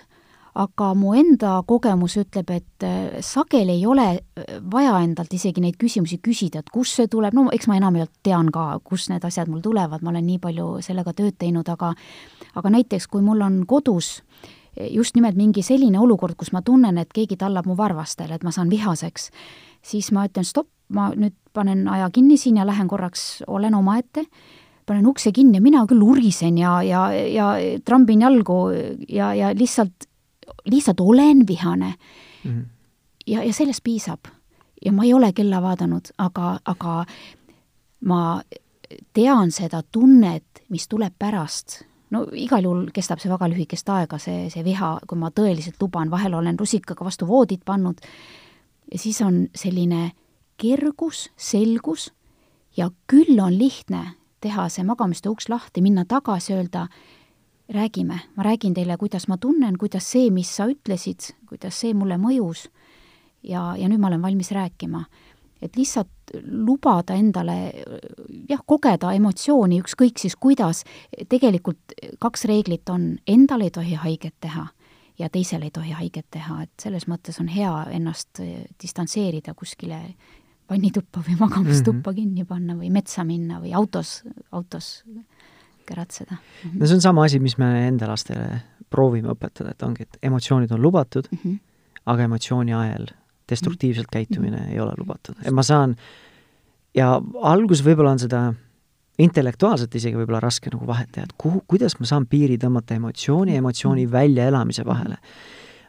[0.52, 5.78] aga mu enda kogemus ütleb, et äh, sageli ei ole äh, vaja endalt isegi neid
[5.80, 9.48] küsimusi küsida, et kust see tuleb, no eks ma enamjaolt tean ka, kust need asjad
[9.48, 11.94] mul tulevad, ma olen nii palju sellega tööd teinud, aga
[12.60, 14.18] aga näiteks, kui mul on kodus
[14.92, 18.52] just nimelt mingi selline olukord, kus ma tunnen, et keegi tallab mu varvastele, et ma
[18.52, 19.30] saan vihaseks,
[19.84, 24.26] siis ma ütlen stopp, ma nüüd panen aja kinni siin ja lähen korraks, olen omaette,
[24.92, 27.50] panen ukse kinni ja mina küll urisen ja, ja, ja
[27.84, 28.62] trambin jalgu
[29.08, 30.12] ja, ja lihtsalt
[30.64, 31.94] lihtsalt olen vihane
[32.44, 32.50] mm.
[32.50, 32.64] -hmm.
[33.26, 34.20] ja, ja sellest piisab.
[34.84, 37.04] ja ma ei ole kella vaadanud, aga, aga
[38.00, 38.42] ma
[39.12, 41.82] tean seda tunnet, mis tuleb pärast.
[42.10, 46.10] no igal juhul kestab see väga lühikest aega, see, see viha, kui ma tõeliselt luban,
[46.10, 48.00] vahel olen rusikaga vastu voodit pannud,
[48.92, 50.12] ja siis on selline
[50.56, 52.12] kergus, selgus
[52.76, 54.04] ja küll on lihtne
[54.42, 56.86] teha see magamistoa uks lahti, minna tagasi, öelda
[57.72, 62.18] räägime, ma räägin teile, kuidas ma tunnen, kuidas see, mis sa ütlesid, kuidas see mulle
[62.20, 62.66] mõjus
[63.42, 65.04] ja, ja nüüd ma olen valmis rääkima.
[65.62, 67.72] et lihtsalt lubada endale
[68.48, 70.82] jah, kogeda emotsiooni, ükskõik siis kuidas,
[71.28, 74.66] tegelikult kaks reeglit on, endale ei tohi haiget teha
[75.18, 78.42] ja teisele ei tohi haiget teha, et selles mõttes on hea ennast
[78.82, 80.00] distantseerida kuskile
[80.72, 82.20] vannituppa või magamistuppa mm -hmm.
[82.20, 85.04] kinni panna või metsa minna või autos, autos
[85.86, 86.70] käratseda mm.
[86.70, 86.78] -hmm.
[86.80, 90.72] no see on sama asi, mis me enda lastele proovime õpetada, et ongi, et emotsioonid
[90.72, 91.58] on lubatud mm, -hmm.
[92.06, 93.06] aga emotsiooni ajel
[93.50, 94.12] destruktiivselt mhm.
[94.12, 94.72] käitumine mm -hmm.
[94.72, 95.34] ei ole lubatud.
[95.44, 95.96] et ma saan,
[96.94, 98.54] ja alguses võib-olla on seda
[99.18, 103.52] intellektuaalselt isegi võib-olla raske nagu vahet teha, et kuhu, kuidas ma saan piiri tõmmata emotsiooni
[103.52, 104.12] ja emotsiooni mhm.
[104.12, 105.16] väljaelamise vahele.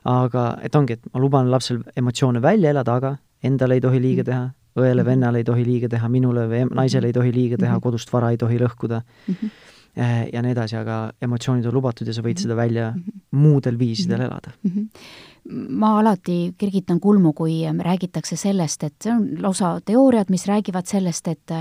[0.03, 4.21] aga et ongi, et ma luban lapsel emotsioone välja elada, aga endale ei tohi liiga
[4.21, 4.29] mhm.
[4.29, 8.31] teha, õele-vennale ei tohi liiga teha, minule või naisele ei tohi liiga teha, kodust vara
[8.31, 9.35] ei tohi lõhkuda mm.
[9.35, 13.19] -hmm Äh, ja nii edasi, aga emotsioonid on lubatud ja sa võid seda välja mhm.
[13.37, 14.25] muudel viisidel mhm.
[14.25, 14.71] elada mm.
[14.71, 15.67] -hmm.
[15.77, 21.27] ma alati kergitan kulmu, kui räägitakse sellest, et see on lausa teooriad, mis räägivad sellest,
[21.27, 21.51] et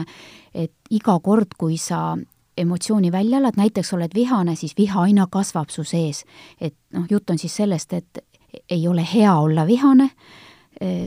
[0.54, 2.16] et iga kord, kui sa
[2.56, 6.24] emotsiooni välja elad, näiteks oled vihane, siis viha aina kasvab su sees.
[6.60, 8.18] et noh, jutt on siis sellest, et
[8.70, 10.10] ei ole hea olla vihane,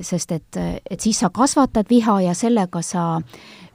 [0.06, 0.58] sest et,
[0.90, 3.06] et siis sa kasvatad viha ja sellega sa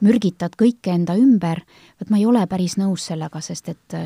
[0.01, 1.61] mürgitad kõike enda ümber,
[1.99, 3.97] vot ma ei ole päris nõus sellega, sest et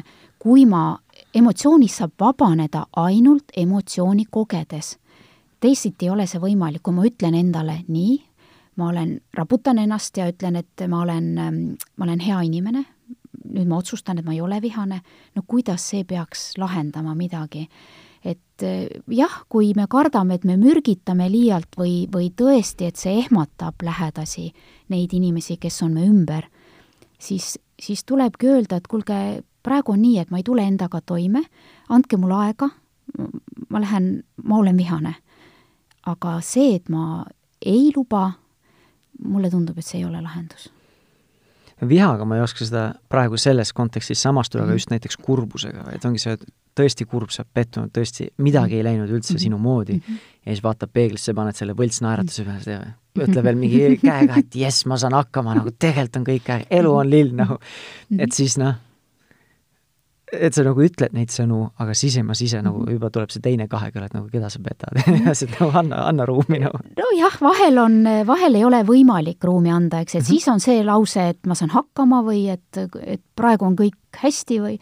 [0.42, 0.98] kui ma,
[1.36, 4.98] emotsioonist saab vabaneda ainult emotsiooni kogedes.
[5.60, 8.18] teisiti ei ole see võimalik, kui ma ütlen endale nii,
[8.76, 11.32] ma olen, raputan ennast ja ütlen, et ma olen,
[11.98, 12.84] ma olen hea inimene,
[13.46, 15.02] nüüd ma otsustan, et ma ei ole vihane,
[15.36, 17.68] no kuidas see peaks lahendama midagi
[18.26, 23.20] et eh, jah, kui me kardame, et me mürgitame liialt või, või tõesti, et see
[23.22, 24.50] ehmatab lähedasi,
[24.94, 26.48] neid inimesi, kes on me ümber,
[27.22, 29.20] siis, siis tulebki öelda, et kuulge,
[29.66, 31.46] praegu on nii, et ma ei tule endaga toime,
[31.94, 32.72] andke mulle aega,
[33.70, 34.10] ma lähen,
[34.44, 35.16] ma olen vihane.
[36.06, 37.26] aga see, et ma
[37.66, 38.36] ei luba,
[39.26, 40.70] mulle tundub, et see ei ole lahendus
[41.82, 44.72] vihaga ma ei oska seda praegu selles kontekstis samastuda mm, -hmm.
[44.72, 48.80] aga just näiteks kurbusega, et ongi see, et tõesti kurb, sa oled pettunud, tõesti midagi
[48.80, 49.44] ei läinud üldse mm -hmm.
[49.44, 50.22] sinu moodi mm -hmm.
[50.46, 52.82] ja siis vaatad peeglisse, paned selle võltsnaeratuse peale ja
[53.24, 57.10] ütle veel mingi käega, et jess, ma saan hakkama, nagu tegelikult on kõik elu on
[57.10, 57.60] lill, nagu.
[58.20, 58.76] et siis noh,
[60.34, 62.96] et sa nagu ütled neid sõnu, aga sisemas ise nagu mhm.
[62.98, 66.26] juba tuleb see teine kahekõne, et nagu keda sa petad ja siis nagu anna, anna
[66.30, 66.82] ruumi nagu.
[66.98, 70.34] nojah, vahel on, vahel ei ole võimalik ruumi anda, eks, et mm -hmm.
[70.34, 74.60] siis on see lause, et ma saan hakkama või et, et praegu on kõik hästi
[74.64, 74.80] või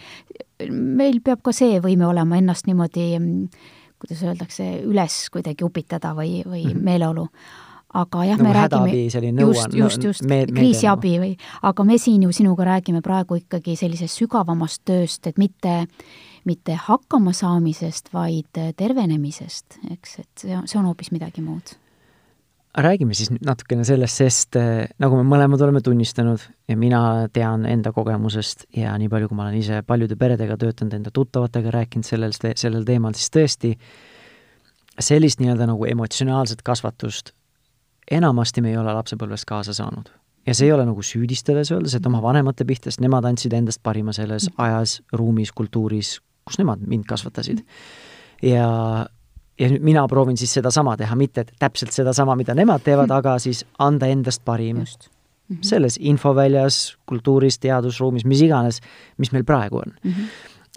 [0.70, 3.18] meil peab ka see võime olema ennast niimoodi
[4.04, 6.84] kuidas öeldakse, üles kuidagi upitada või, või mm -hmm.
[6.84, 7.28] meeleolu
[7.94, 12.34] aga jah nagu, me räägime selline just, just, just, kriisiabi või, aga me siin ju
[12.36, 15.84] sinuga räägime praegu ikkagi sellisest sügavamast tööst, et mitte
[16.44, 21.76] mitte hakkamasaamisest, vaid tervenemisest, eks, et see on, see on hoopis midagi muud.
[22.74, 27.02] Räägime siis nüüd natukene sellest, sest eh, nagu me mõlemad oleme tunnistanud ja mina
[27.34, 31.74] tean enda kogemusest ja nii palju, kui ma olen ise paljude peredega töötanud, enda tuttavatega
[31.76, 33.76] rääkinud sellel, sellel teemal, siis tõesti
[34.98, 37.36] sellist nii-öelda nagu emotsionaalset kasvatust
[38.12, 40.10] enamasti me ei ole lapsepõlves kaasa saanud.
[40.48, 43.80] ja see ei ole nagu süüdistades öeldes, et oma vanemate pihta, sest nemad andsid endast
[43.84, 47.64] parima selles ajas, ruumis, kultuuris, kus nemad mind kasvatasid.
[48.42, 49.06] ja
[49.60, 53.64] ja nüüd mina proovin siis sedasama teha, mitte täpselt sedasama, mida nemad teevad, aga siis
[53.80, 55.10] anda endast parim Just.
[55.10, 55.60] Mm -hmm.
[55.62, 58.80] selles infoväljas, kultuuris, teadusruumis, mis iganes,
[59.18, 60.12] mis meil praegu on mm.
[60.12, 60.28] -hmm.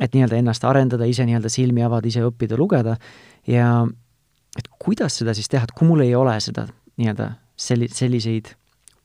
[0.01, 2.97] et nii-öelda ennast arendada, ise nii-öelda silmi avada, ise õppida, lugeda
[3.47, 3.87] ja
[4.59, 8.55] et kuidas seda siis teha, et kui mul ei ole seda nii-öelda selli-, selliseid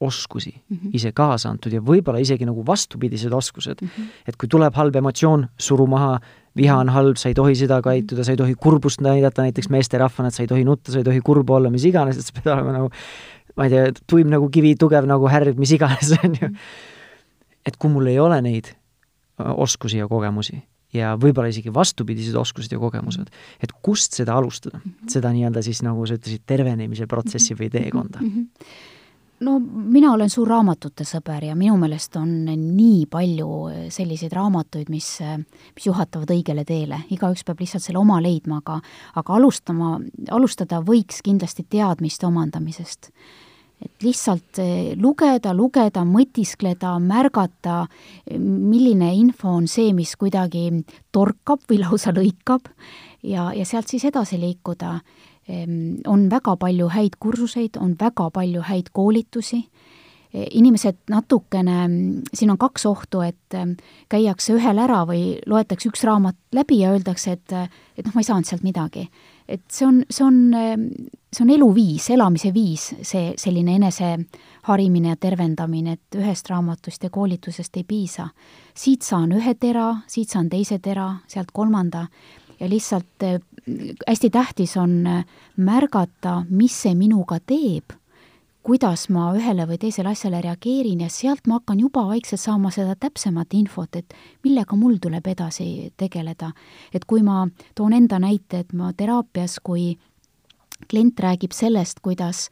[0.01, 0.89] oskusi mm -hmm.
[0.93, 3.88] ise kaasa antud ja võib-olla isegi nagu vastupidised oskused mm.
[3.88, 4.08] -hmm.
[4.27, 6.19] et kui tuleb halb emotsioon, suru maha,
[6.56, 10.27] viha on halb, sa ei tohi seda käituda, sa ei tohi kurbust näidata näiteks meesterahvana,
[10.27, 12.54] et sa ei tohi nutta, sa ei tohi kurb olla, mis iganes, et sa pead
[12.54, 12.89] olema nagu
[13.56, 16.49] ma ei tea, tuim nagu kivi, tugev nagu härg, mis iganes, on ju.
[17.65, 18.73] et kui mul ei ole neid
[19.38, 23.30] oskusi ja kogemusi ja võib-olla isegi vastupidised oskused ja kogemused,
[23.63, 28.23] et kust seda alustada, seda nii-öelda siis, nagu sa ütlesid, tervenemise protsessi või teekonda.
[28.23, 28.32] Mm?
[28.32, 28.89] -hmm
[29.41, 33.47] no mina olen suur raamatute sõber ja minu meelest on nii palju
[33.93, 35.08] selliseid raamatuid, mis,
[35.75, 38.80] mis juhatavad õigele teele, igaüks peab lihtsalt selle oma leidma, aga
[39.21, 39.95] aga alustama,
[40.30, 43.12] alustada võiks kindlasti teadmiste omandamisest.
[43.81, 47.85] Et lihtsalt eh, lugeda, lugeda, mõtiskleda, märgata,
[48.37, 50.69] milline info on see, mis kuidagi
[51.11, 52.69] torkab või lausa lõikab
[53.23, 54.99] ja, ja sealt siis edasi liikuda
[55.51, 59.63] Ehm, on väga palju häid kursuseid, on väga palju häid koolitusi,
[60.33, 61.77] e, inimesed natukene,
[62.33, 63.57] siin on kaks ohtu, et
[64.11, 67.57] käiakse ühel ära või loetakse üks raamat läbi ja öeldakse, et
[67.97, 69.09] et noh, ma ei saanud sealt midagi.
[69.51, 70.37] Et see on, see on,
[71.31, 77.77] see on eluviis, elamise viis, see selline eneseharimine ja tervendamine, et ühest raamatust ja koolitusest
[77.77, 78.29] ei piisa.
[78.73, 82.07] siit saan ühe tera, siit saan teise tera, sealt kolmanda
[82.59, 83.27] ja lihtsalt
[84.07, 85.25] hästi tähtis on äh,
[85.57, 87.93] märgata, mis see minuga teeb,
[88.63, 92.95] kuidas ma ühele või teisele asjale reageerin ja sealt ma hakkan juba vaikselt saama seda
[92.95, 96.52] täpsemat infot, et millega mul tuleb edasi tegeleda.
[96.93, 99.97] et kui ma toon enda näite, et ma teraapias, kui
[100.89, 102.50] klient räägib sellest, kuidas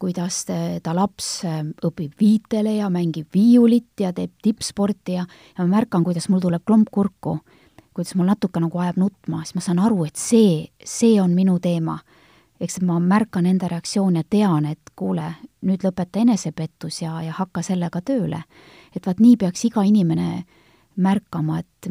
[0.00, 0.46] kuidas
[0.82, 5.26] ta laps äh, õpib viitele ja mängib viiulit ja teeb tippsporti ja,
[5.58, 7.40] ja ma märkan, kuidas mul tuleb klomp kurku
[7.94, 11.58] kuidas mul natuke nagu ajab nutma, siis ma saan aru, et see, see on minu
[11.60, 12.00] teema.
[12.60, 15.26] eks ma märkan enda reaktsiooni ja tean, et kuule,
[15.66, 18.42] nüüd lõpeta enesepettus ja, ja hakka sellega tööle.
[18.94, 20.44] et vaat nii peaks iga inimene
[21.00, 21.88] märkama, et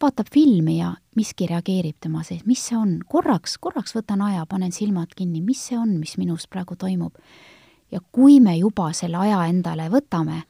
[0.00, 4.72] vaatab filmi ja miski reageerib tema sees, mis see on, korraks, korraks võtan aja, panen
[4.72, 7.18] silmad kinni, mis see on, mis minus praegu toimub.
[7.92, 10.42] ja kui me juba selle aja endale võtame,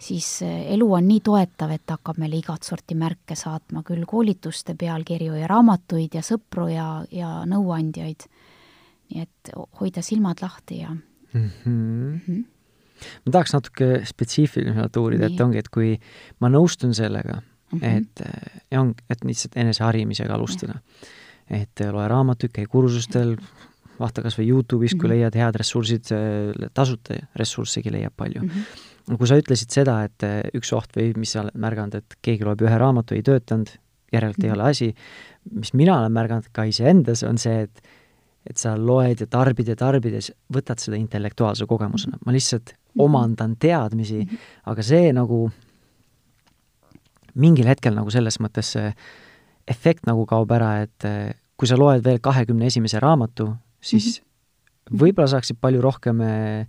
[0.00, 4.74] siis eh, elu on nii toetav, et hakkab meile igat sorti märke saatma, küll koolituste
[4.74, 8.28] pealkirju ja raamatuid ja sõpru ja, ja nõuandjaid.
[9.10, 10.92] nii et hoida silmad lahti ja
[11.32, 11.40] mm.
[11.40, 11.70] -hmm.
[11.70, 12.44] Mm -hmm.
[13.26, 15.96] ma tahaks natuke spetsiifilisemalt uurida, et ongi, et kui
[16.40, 17.96] ma nõustun sellega mm, -hmm.
[17.96, 20.80] et on, et lihtsalt eneseharimisega alustada.
[21.50, 23.36] et loe raamatuid, käi kursustel,
[23.98, 25.00] vaata kas või Youtube'is mm, -hmm.
[25.00, 25.16] kui mhm.
[25.16, 26.04] leiad head ressursid,
[26.74, 28.48] tasuta ressurssigi leiab palju mm.
[28.48, 28.88] -hmm
[29.18, 32.46] kui sa ütlesid seda, et eh, üks oht või mis sa oled märganud, et keegi
[32.46, 33.72] loeb ühe raamatu, ei töötanud,
[34.14, 34.58] järelikult ei mhm.
[34.58, 34.90] ole asi,
[35.54, 37.82] mis mina olen märganud ka iseendas, on see, et
[38.46, 43.02] et sa loed ja tarbid ja tarbides võtad seda intellektuaalse kogemusena, ma lihtsalt mhm.
[43.04, 44.46] omandan teadmisi, mhm.
[44.72, 45.42] aga see nagu
[47.40, 48.88] mingil hetkel nagu selles mõttes see
[49.70, 54.98] efekt nagu kaob ära, et eh, kui sa loed veel kahekümne esimese raamatu, siis -hmm.
[55.02, 56.66] võib-olla saaksid palju rohkem äh,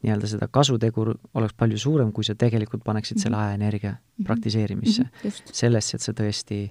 [0.00, 3.44] nii-öelda seda kasutegur oleks palju suurem, kui sa tegelikult paneksid selle mhm.
[3.44, 4.26] ajaenergia mm -hmm.
[4.26, 5.04] praktiseerimisse
[5.52, 6.70] sellesse, et sa tõesti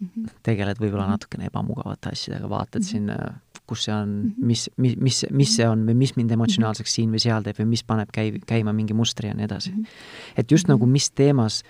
[0.00, 0.30] mm -hmm.
[0.42, 1.16] tegeled võib-olla mhm.
[1.16, 2.90] natukene ebamugavate asjadega, vaatad mm -hmm.
[2.90, 4.46] siin, kus see on mm, -hmm.
[4.46, 7.66] mis, mis, mis, mis see on või mis mind emotsionaalseks siin või seal teeb või
[7.74, 9.76] mis paneb käi-, käima mingi mustri ja nii edasi mm.
[9.76, 9.86] -hmm.
[10.36, 10.78] et just mm -hmm.
[10.78, 11.62] nagu mis teemas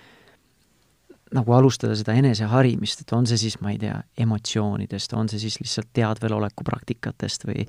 [1.33, 5.59] nagu alustada seda eneseharimist, et on see siis, ma ei tea, emotsioonidest, on see siis
[5.61, 7.67] lihtsalt teadveloleku praktikatest või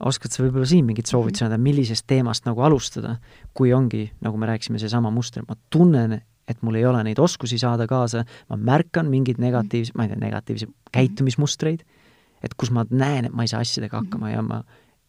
[0.00, 3.16] oskad sa võib-olla siin mingit soovitusi anda, millisest teemast nagu alustada,
[3.54, 7.58] kui ongi, nagu me rääkisime, seesama muster, ma tunnen, et mul ei ole neid oskusi
[7.60, 11.84] saada kaasa, ma märkan mingeid negatiivseid, ma ei tea, negatiivseid käitumismustreid,
[12.42, 14.62] et kus ma näen, et ma ei saa asjadega hakkama ja ma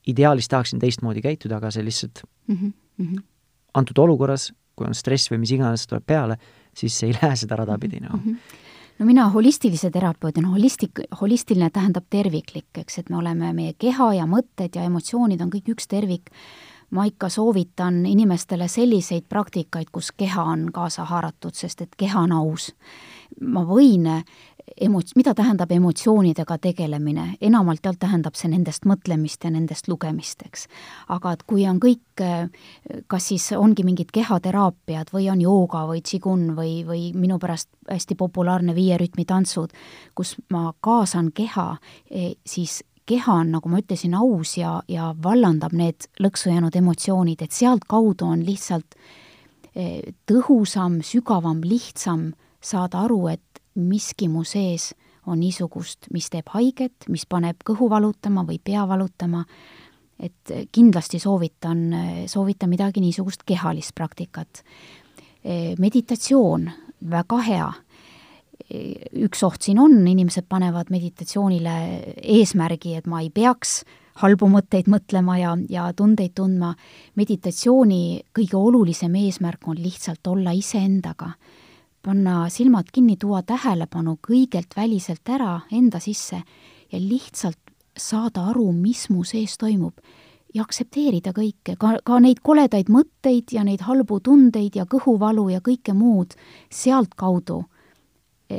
[0.07, 3.21] ideaalis tahaksin teistmoodi käituda, aga see lihtsalt mm -hmm.
[3.73, 6.37] antud olukorras, kui on stress või mis iganes tuleb peale,
[6.73, 8.23] siis see ei lähe seda rada pidi nagu no.
[8.25, 8.33] mm.
[8.33, 8.67] -hmm
[8.99, 14.27] no mina holistilise terapeudina, holistik, holistiline tähendab terviklik, eks, et me oleme, meie keha ja
[14.29, 16.31] mõtted ja emotsioonid on kõik üks tervik,
[16.91, 22.31] ma ikka soovitan inimestele selliseid praktikaid, kus keha on kaasa haaratud, sest et keha on
[22.31, 22.71] aus.
[23.41, 24.07] ma võin
[24.81, 30.67] emo-, mida tähendab emotsioonidega tegelemine, enamalt jaolt tähendab see nendest mõtlemist ja nendest lugemist, eks.
[31.09, 32.23] aga et kui on kõik,
[33.07, 38.17] kas siis ongi mingid kehateraapiad või on jooga või tsigun või, või minu pärast hästi
[38.19, 39.73] populaarne viie rütmi tantsud,
[40.15, 41.71] kus ma kaasan keha,
[42.09, 47.41] e, siis keha on, nagu ma ütlesin, aus ja, ja vallandab need lõksu jäänud emotsioonid,
[47.41, 48.97] et sealtkaudu on lihtsalt
[49.73, 52.29] e, tõhusam, sügavam, lihtsam
[52.61, 54.91] saada aru, et miski mu sees
[55.29, 59.43] on niisugust, mis teeb haiget, mis paneb kõhu valutama või pea valutama,
[60.19, 61.83] et kindlasti soovitan,
[62.27, 64.63] soovitan midagi niisugust kehalist praktikat.
[65.79, 66.69] meditatsioon,
[67.09, 67.69] väga hea.
[68.69, 71.75] Üks oht siin on, inimesed panevad meditatsioonile
[72.21, 73.83] eesmärgi, et ma ei peaks
[74.19, 76.75] halbu mõtteid mõtlema ja, ja tundeid tundma.
[77.15, 81.31] meditatsiooni kõige olulisem eesmärk on lihtsalt olla iseendaga
[82.01, 86.41] panna silmad kinni, tuua tähelepanu kõigelt väliselt ära enda sisse
[86.91, 87.59] ja lihtsalt
[87.97, 89.99] saada aru, mis mu sees toimub
[90.53, 95.59] ja aktsepteerida kõike, ka, ka neid koledaid mõtteid ja neid halbu tundeid ja kõhuvalu ja
[95.61, 96.33] kõike muud,
[96.71, 97.63] sealtkaudu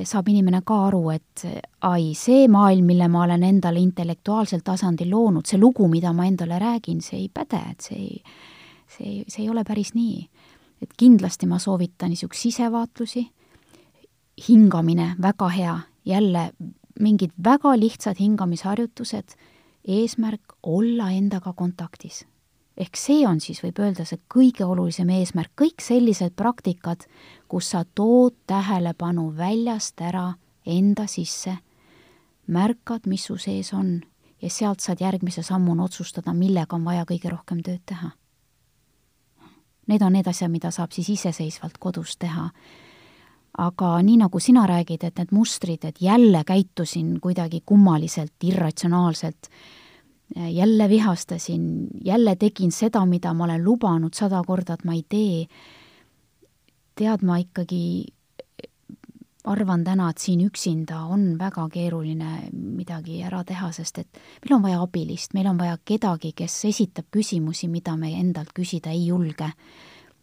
[0.04, 1.44] saab inimene ka aru, et
[1.86, 6.60] ai, see maailm, mille ma olen endale intellektuaalsel tasandil loonud, see lugu, mida ma endale
[6.62, 8.22] räägin, see ei päde, et see ei,
[8.86, 10.28] see ei, see ei ole päris nii.
[10.80, 13.24] Et kindlasti ma soovitan niisuguseid sisevaatlusi,
[14.48, 16.50] hingamine väga hea, jälle
[17.00, 19.36] mingid väga lihtsad hingamisharjutused,
[19.88, 22.24] eesmärk olla endaga kontaktis.
[22.80, 27.04] Ehk see on siis, võib öelda, see kõige olulisem eesmärk, kõik sellised praktikad,
[27.48, 30.30] kus sa tood tähelepanu väljast ära
[30.66, 31.58] enda sisse,
[32.46, 33.98] märkad, mis su sees on
[34.40, 38.14] ja sealt saad järgmise sammuna otsustada, millega on vaja kõige rohkem tööd teha
[39.90, 42.50] Need on need asjad, mida saab siis iseseisvalt kodus teha.
[43.58, 49.48] aga nii, nagu sina räägid, et need mustrid, et jälle käitusin kuidagi kummaliselt, irratsionaalselt,
[50.36, 55.46] jälle vihastasin, jälle tegin seda, mida ma olen lubanud sada korda, et ma ei tee,
[56.94, 57.82] tead, ma ikkagi
[59.44, 64.64] arvan täna, et siin üksinda on väga keeruline midagi ära teha, sest et meil on
[64.66, 69.52] vaja abilist, meil on vaja kedagi, kes esitab küsimusi, mida me endalt küsida ei julge.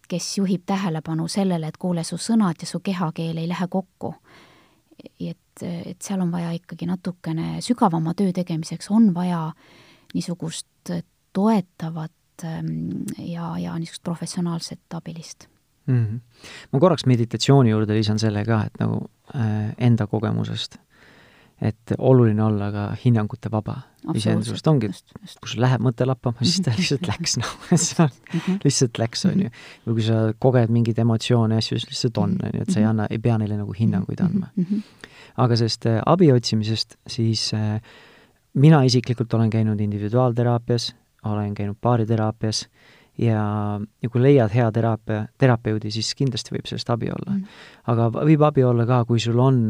[0.07, 4.13] kes juhib tähelepanu sellele, et kuule, su sõnad ja su kehakeel ei lähe kokku.
[5.19, 9.53] et, et seal on vaja ikkagi natukene sügavama töö tegemiseks, on vaja
[10.17, 10.91] niisugust
[11.37, 15.47] toetavat ähm, ja, ja niisugust professionaalset abilist
[15.87, 16.05] mm.
[16.05, 16.19] -hmm.
[16.71, 18.99] ma korraks meditatsiooni juurde lisan selle ka, et nagu
[19.35, 20.77] äh, enda kogemusest,
[21.61, 23.77] et oluline olla ka hinnangute vaba
[24.13, 24.89] iseendusest, ongi,
[25.41, 28.59] kui sul läheb mõte lappama, siis ta lihtsalt läks, noh, on, mhm.
[28.63, 29.53] lihtsalt läks, on ju.
[29.87, 32.79] või kui sa koged mingeid emotsioone ja asju, siis lihtsalt on, on ju, et sa
[32.79, 32.91] ei mhm.
[32.93, 34.51] anna, ei pea neile nagu hinnanguid andma.
[34.55, 34.85] Mhm.
[35.37, 37.81] aga sellest äh, abi otsimisest, siis äh,
[38.57, 40.95] mina isiklikult olen käinud individuaalteraapias,
[41.25, 42.65] olen käinud baariteraapias
[43.17, 43.43] ja,
[44.01, 47.61] ja kui leiad hea teraapia, terapeudi, siis kindlasti võib sellest abi olla mm..
[47.93, 49.63] aga võib abi olla ka, kui sul on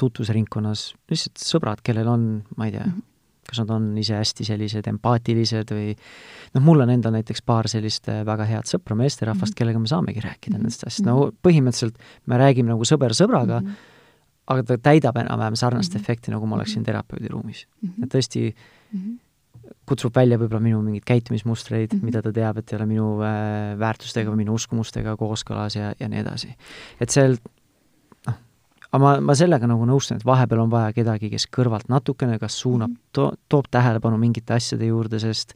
[0.00, 2.24] tutvusringkonnas lihtsalt sõbrad, kellel on,
[2.56, 3.12] ma ei tea mm, -hmm.
[3.48, 8.08] kas nad on ise hästi sellised empaatilised või noh, mul on endal näiteks paar sellist
[8.12, 9.58] äh, väga head sõpra meesterahvast mm, -hmm.
[9.58, 10.62] kellega me saamegi rääkida mm -hmm.
[10.62, 13.94] nendest asjadest, no põhimõtteliselt me räägime nagu sõber sõbraga mm, -hmm.
[14.46, 16.02] Aga ta täidab enam-vähem sarnast mm -hmm.
[16.02, 17.88] efekti, nagu ma oleksin terapeudi ruumis mm.
[17.88, 18.04] -hmm.
[18.04, 18.54] et tõesti
[18.92, 19.18] mm -hmm
[19.86, 22.04] kutsub välja võib-olla minu mingeid käitumismustreid mm, -hmm.
[22.04, 26.08] mida ta teab, et ei ole minu äh, väärtustega või minu uskumustega kooskõlas ja, ja
[26.08, 26.54] nii edasi.
[27.00, 27.36] et seal
[28.26, 28.38] noh,
[28.90, 32.58] aga ma, ma sellega nagu nõustun, et vahepeal on vaja kedagi, kes kõrvalt natukene kas
[32.60, 33.12] suunab mm, -hmm.
[33.12, 35.54] to-, toob tähelepanu mingite asjade juurde, sest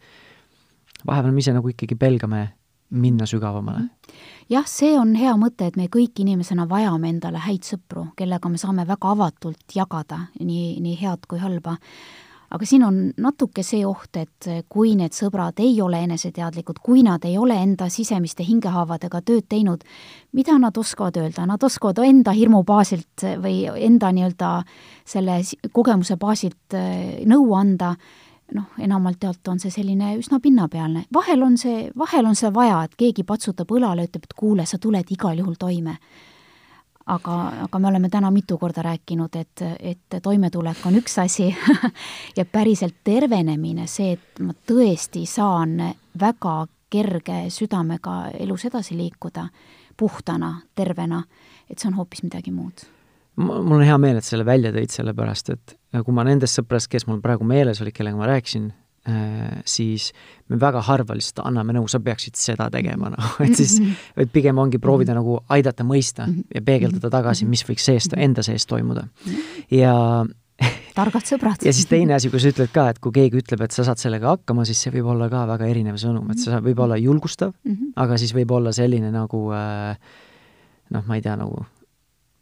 [1.06, 2.48] vahepeal me ise nagu ikkagi pelgame
[2.90, 3.78] minna sügavamale.
[3.78, 4.16] Mhm.
[4.50, 8.58] jah, see on hea mõte, et me kõik inimesena vajame endale häid sõpru, kellega me
[8.58, 11.76] saame väga avatult jagada nii, nii head kui halba
[12.50, 17.24] aga siin on natuke see oht, et kui need sõbrad ei ole eneseteadlikud, kui nad
[17.28, 19.84] ei ole enda sisemiste hingehaavadega tööd teinud,
[20.34, 24.50] mida nad oskavad öelda, nad oskavad enda hirmu baasilt või enda nii-öelda
[25.06, 25.40] selle
[25.72, 27.94] kogemuse baasilt äh, nõu anda,
[28.54, 31.04] noh, enamalt jaolt on see selline üsna pinnapealne.
[31.12, 34.78] vahel on see, vahel on seda vaja, et keegi patsutab õlale, ütleb, et kuule, sa
[34.78, 35.96] tuled igal juhul toime
[37.10, 37.36] aga,
[37.66, 41.48] aga me oleme täna mitu korda rääkinud, et, et toimetulek on üks asi
[42.38, 45.78] ja päriselt tervenemine, see, et ma tõesti saan
[46.20, 46.54] väga
[46.90, 49.46] kerge südamega elus edasi liikuda,
[49.96, 51.22] puhtana, tervena,
[51.70, 52.86] et see on hoopis midagi muud
[53.40, 57.06] mul on hea meel, et selle välja tõid, sellepärast et kui ma nendest sõpradest, kes
[57.08, 58.70] mul praegu meeles olid, kellega ma rääkisin,
[59.08, 60.12] Äh, siis
[60.48, 63.78] me väga harva lihtsalt anname nõu, sa peaksid seda tegema, noh, et siis,
[64.12, 68.68] et pigem ongi proovida nagu aidata mõista ja peegeldada tagasi, mis võiks sees, enda sees
[68.68, 69.06] toimuda.
[69.72, 69.94] ja
[70.98, 71.64] targad sõbrad.
[71.64, 74.04] ja siis teine asi, kui sa ütled ka, et kui keegi ütleb, et sa saad
[74.04, 77.54] sellega hakkama, siis see võib olla ka väga erinev sõnum, et see võib olla julgustav
[77.54, 77.96] mm, -hmm.
[78.04, 79.96] aga siis võib olla selline nagu äh,
[80.92, 81.64] noh, ma ei tea, nagu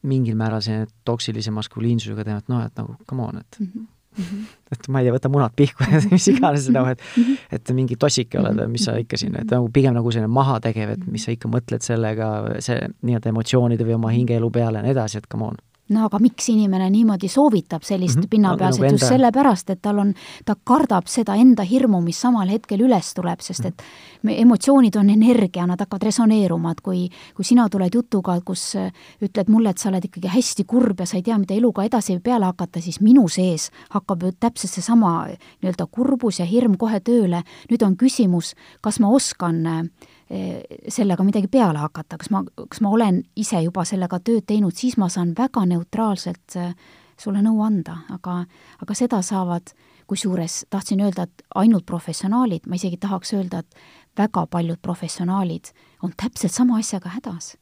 [0.03, 3.86] mingil määral selline toksilise maskuliinsusega teema, et noh, et nagu come on, et mm -hmm
[4.18, 4.44] Mm -hmm.
[4.72, 7.36] et ma ei tea, võta munad pihku ja mis iganes nagu, et -hmm.
[7.53, 10.90] et mingi tossike oled või mis sa ikka siin, et nagu pigem nagu selline mahategev,
[10.90, 14.90] et mis sa ikka mõtled sellega, see nii-öelda emotsioonide või oma hingeelu peale ja nii
[14.90, 15.57] edasi, et come on
[15.89, 18.28] no aga miks inimene niimoodi soovitab sellist mm -hmm.
[18.30, 20.14] pinnapealset nagu, just sellepärast, et tal on,
[20.45, 23.82] ta kardab seda enda hirmu, mis samal hetkel üles tuleb, sest et
[24.22, 28.74] me, emotsioonid on energia, nad hakkavad resoneeruma, et kui, kui sina tuled jutuga, kus
[29.22, 32.20] ütled mulle, et sa oled ikkagi hästi kurb ja sa ei tea, mida eluga edasi
[32.20, 35.28] peale hakata, siis minu sees hakkab ju täpselt seesama
[35.62, 37.43] nii-öelda kurbus ja hirm kohe tööle.
[37.70, 42.82] nüüd on küsimus, kas ma oskan äh, Eh, sellega midagi peale hakata, kas ma, kas
[42.84, 46.74] ma olen ise juba sellega tööd teinud, siis ma saan väga neutraalselt eh,
[47.18, 48.42] sulle nõu anda, aga,
[48.82, 49.72] aga seda saavad,
[50.08, 55.72] kusjuures tahtsin öelda, et ainult professionaalid, ma isegi tahaks öelda, et väga paljud professionaalid
[56.04, 57.56] on täpselt sama asjaga hädas.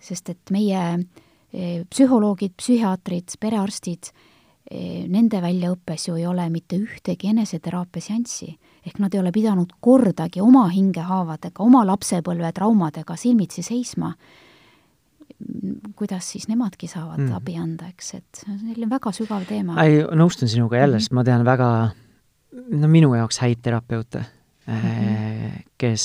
[0.00, 0.80] sest et meie
[1.52, 4.12] eh, psühholoogid, psühhiaatrid, perearstid,
[5.10, 8.52] nende väljaõppes ju ei ole mitte ühtegi eneseteraapia seanssi
[8.90, 14.10] ehk nad ei ole pidanud kordagi oma hingehaavadega, oma lapsepõlve traumadega silmitsi seisma,
[15.96, 17.36] kuidas siis nemadki saavad mm.
[17.38, 19.78] abi anda, eks, et see on väga sügav teema.
[19.84, 21.70] ei, nõustun sinuga jälle sest ma tean väga,
[22.82, 25.62] no minu jaoks häid terapeute mm, -hmm.
[25.80, 26.04] kes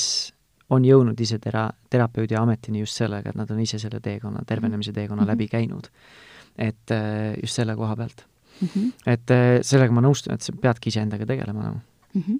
[0.70, 4.92] on jõudnud ise tera-, terapeudi ametini just sellega, et nad on ise selle teekonna, tervenemise
[4.92, 5.32] teekonna mm -hmm.
[5.32, 5.90] läbi käinud.
[6.58, 8.24] et äh, just selle koha pealt
[8.60, 8.68] mm.
[8.68, 8.92] -hmm.
[9.06, 11.80] et äh, sellega ma nõustun, et sa peadki iseendaga tegelema nagu
[12.14, 12.22] mm.
[12.22, 12.38] -hmm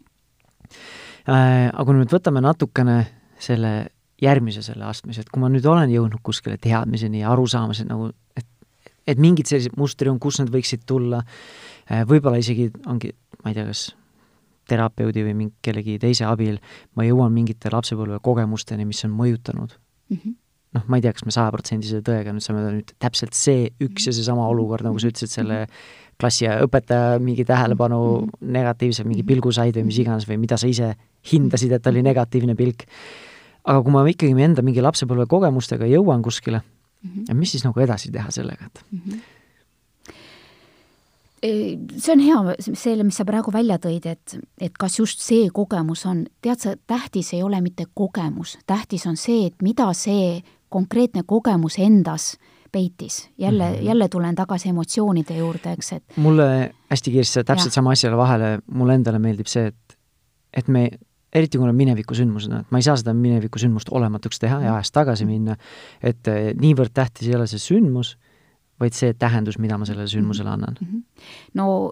[1.26, 2.98] aga kui nüüd võtame natukene
[3.42, 3.74] selle
[4.22, 8.46] järgmise selle astmes, et kui ma nüüd olen jõudnud kuskile teadmiseni ja arusaamiseni nagu, et
[9.06, 11.20] et mingid sellised mustrid on, kus nad võiksid tulla,
[11.86, 13.12] äh, võib-olla isegi ongi,
[13.44, 13.84] ma ei tea, kas
[14.66, 16.58] terapeudi või mingi kellegi teise abil
[16.98, 20.16] ma jõuan mingite lapsepõlve kogemusteni, mis on mõjutanud mm.
[20.16, 20.34] -hmm.
[20.76, 24.14] Noh, ma ei tea, kas me sajaprotsendise tõega nüüd saame nüüd täpselt see üks ja
[24.16, 25.64] seesama olukord, nagu sa ütlesid, selle
[26.20, 28.46] klassi õpetaja mingi tähelepanu -hmm.
[28.56, 30.94] negatiivse mingi pilgu said või mis iganes või mida sa ise
[31.32, 32.86] hindasid, et oli negatiivne pilk.
[33.64, 36.62] aga kui ma ikkagi enda mingi lapsepõlve kogemustega jõuan kuskile
[37.34, 38.84] mis siis nagu edasi teha sellega, et?
[38.90, 39.24] Mm -hmm
[41.46, 46.06] see on hea, selle, mis sa praegu välja tõid, et, et kas just see kogemus
[46.06, 51.22] on, tead sa, tähtis ei ole mitte kogemus, tähtis on see, et mida see konkreetne
[51.26, 52.36] kogemus endas
[52.72, 53.30] peitis.
[53.38, 53.82] jälle mm, -hmm.
[53.82, 57.74] jälle tulen tagasi emotsioonide juurde, eks, et mulle hästi kiiresti täpselt ja.
[57.74, 59.98] sama asjale vahele, mulle endale meeldib see, et
[60.56, 60.88] et me,
[61.32, 65.24] eriti kui on minevikusündmused, et ma ei saa seda minevikusündmust olematuks teha ja ajas tagasi
[65.24, 65.32] mhm.
[65.32, 65.56] minna,
[66.02, 68.16] et eh, niivõrd tähtis ei ole see sündmus,
[68.80, 70.86] vaid see tähendus, mida ma sellele sündmusele annan mm.
[70.86, 71.02] -hmm.
[71.54, 71.90] no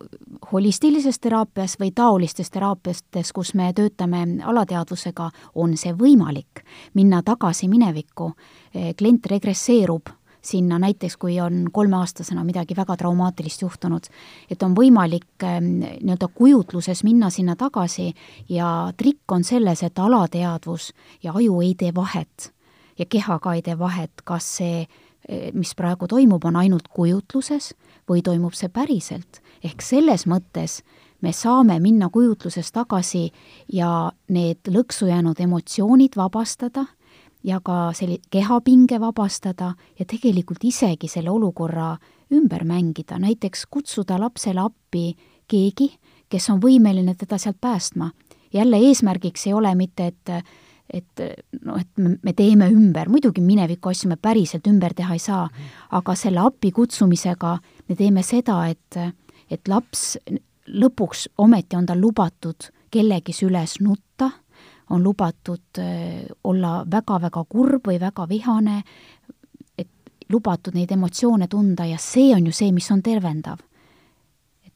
[0.53, 6.65] holistilises teraapias või taolistes teraapiates, kus me töötame alateadvusega, on see võimalik,
[6.95, 8.33] minna tagasi minevikku,
[8.75, 10.09] eh, klient regresseerub
[10.45, 14.05] sinna näiteks, kui on kolmeaastasena midagi väga traumaatilist juhtunud,
[14.51, 18.13] et on võimalik ähm, nii-öelda kujutluses minna sinna tagasi
[18.49, 22.53] ja trikk on selles, et alateadvus ja aju ei tee vahet
[22.99, 24.85] ja keha ka ei tee vahet, kas see,
[25.53, 27.73] mis praegu toimub, on ainult kujutluses
[28.09, 29.41] või toimub see päriselt.
[29.65, 30.83] ehk selles mõttes
[31.21, 33.31] me saame minna kujutluses tagasi
[33.73, 36.85] ja need lõksu jäänud emotsioonid vabastada
[37.45, 41.95] ja ka selli-, kehapinge vabastada ja tegelikult isegi selle olukorra
[42.33, 45.15] ümber mängida, näiteks kutsuda lapsele appi
[45.49, 45.91] keegi,
[46.29, 48.11] kes on võimeline teda sealt päästma.
[48.53, 50.45] jälle eesmärgiks ei ole mitte, et
[50.95, 51.23] et
[51.65, 55.49] noh, et me teeme ümber, muidugi mineviku asju me päriselt ümber teha ei saa,
[55.91, 57.57] aga selle appi kutsumisega
[57.89, 58.99] me teeme seda, et,
[59.51, 60.15] et laps
[60.71, 64.31] lõpuks ometi on tal lubatud kellegi süles nutta
[64.91, 68.83] on lubatud äh, olla väga-väga kurb või väga vihane,
[69.79, 69.89] et
[70.31, 73.63] lubatud neid emotsioone tunda ja see on ju see, mis on tervendav.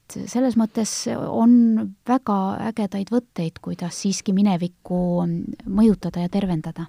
[0.09, 2.37] Et selles mõttes on väga
[2.71, 5.01] ägedaid võtteid, kuidas siiski minevikku
[5.67, 6.87] mõjutada ja tervendada.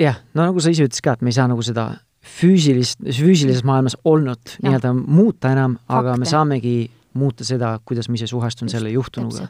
[0.00, 1.88] jah, no nagu sa ise ütlesid ka, et me ei saa nagu seda
[2.26, 8.28] füüsilist, füüsilises maailmas olnud nii-öelda muuta enam, aga me saamegi muuta seda, kuidas ma ise
[8.28, 9.48] suhestun Just, selle juhtunuga.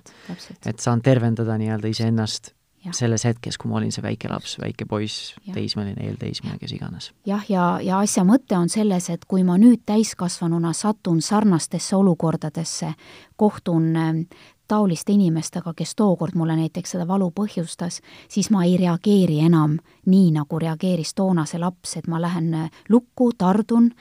[0.67, 2.53] et saan tervendada nii-öelda iseennast
[2.95, 7.13] selles hetkes, kui ma olin see väike laps, väike poiss, teismeline, eelteismeline, kes iganes.
[7.27, 11.97] jah, ja, ja, ja asja mõte on selles, et kui ma nüüd täiskasvanuna satun sarnastesse
[11.97, 12.93] olukordadesse,
[13.37, 14.21] kohtun ähm,
[14.69, 20.31] taoliste inimestega, kes tookord mulle näiteks seda valu põhjustas, siis ma ei reageeri enam nii,
[20.35, 23.93] nagu reageeris toona see laps, et ma lähen äh, lukku, tardun,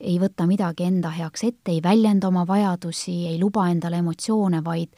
[0.00, 4.90] ei võta midagi enda heaks ette, ei väljenda oma vajadusi, ei luba endale emotsioone, vaid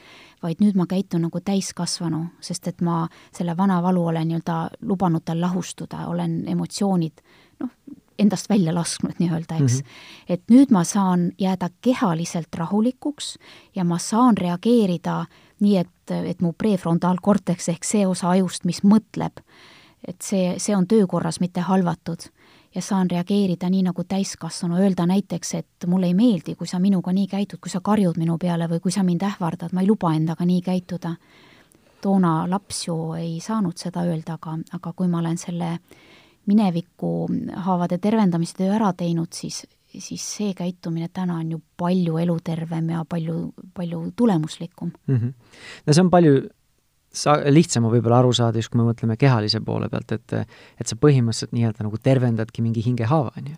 [0.44, 4.56] vaid nüüd ma käitun nagu täiskasvanu, sest et ma selle vana valu olen nii-öelda
[4.88, 7.22] lubanud tal lahustuda, olen emotsioonid
[7.62, 7.70] noh,
[8.20, 9.88] endast välja lasknud nii-öelda, eks mm.
[9.88, 10.34] -hmm.
[10.36, 13.38] et nüüd ma saan jääda kehaliselt rahulikuks
[13.74, 15.24] ja ma saan reageerida
[15.60, 19.40] nii, et, et mu prefrontaalkorteks ehk see osa ajust, mis mõtleb,
[20.06, 22.28] et see, see on töökorras, mitte halvatud
[22.74, 27.12] ja saan reageerida nii nagu täiskasvanu, öelda näiteks, et mulle ei meeldi, kui sa minuga
[27.12, 30.14] nii käitud, kui sa karjud minu peale või kui sa mind ähvardad, ma ei luba
[30.14, 31.16] endaga nii käituda.
[32.04, 35.78] toona laps ju ei saanud seda öelda, aga, aga kui ma olen selle
[36.46, 37.28] mineviku
[37.64, 43.04] haavade tervendamise töö ära teinud, siis, siis see käitumine täna on ju palju elutervem ja
[43.08, 45.16] palju, palju tulemuslikum mm.
[45.16, 45.32] -hmm.
[45.86, 46.48] no see on palju
[47.14, 50.90] sa-, lihtsam on võib-olla aru saada, just kui me mõtleme kehalise poole pealt, et et
[50.90, 53.56] sa põhimõtteliselt nii-öelda nagu tervendadki mingi hingehaava, on ju.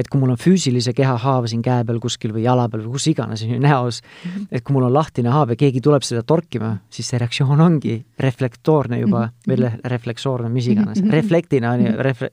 [0.00, 2.96] et kui mul on füüsilise keha haav siin käe peal kuskil või jala peal või
[2.96, 4.46] kus iganes, on ju, näos -hmm.
[4.50, 7.98] et kui mul on lahtine haav ja keegi tuleb seda torkima, siis see reaktsioon ongi
[8.18, 9.50] reflektoorne juba -hmm.
[9.50, 9.84] või mhm.
[9.84, 11.10] refleksoorne, mis iganes -hmm.
[11.10, 12.32] reflektina on ju, refle-,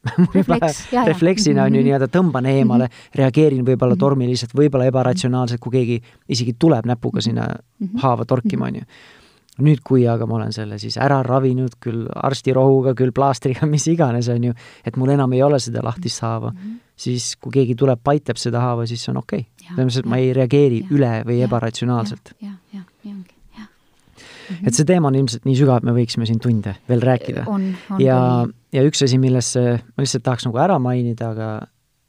[0.34, 1.86] Refleks, refleksina on ju mhm.
[1.88, 7.48] nii-öelda tõmban eemale, reageerin võib-olla tormiliselt, võib-olla ebaratsionaalselt, kui keegi isegi tuleb näpuga sinna
[8.00, 8.82] haava torkima, on ju
[9.58, 14.30] nüüd, kui aga ma olen selle siis ära ravinud, küll arstirohuga, küll plaastriga, mis iganes,
[14.32, 14.54] on ju,
[14.86, 16.78] et mul enam ei ole seda lahtist haava mm, -hmm.
[16.96, 19.66] siis kui keegi tuleb, paitab seda haava, siis on okei okay..
[19.66, 22.34] selles mõttes, et ma ei reageeri ja, üle või ja, ebaratsionaalselt.
[22.40, 23.66] jah, jah, nii ongi, jah.
[24.50, 24.68] Mhm.
[24.68, 27.44] et see teema on ilmselt nii sügav, et me võiksime siin tunde veel rääkida.
[27.98, 31.50] ja, ja üks asi, millesse ma lihtsalt tahaks nagu ära mainida, aga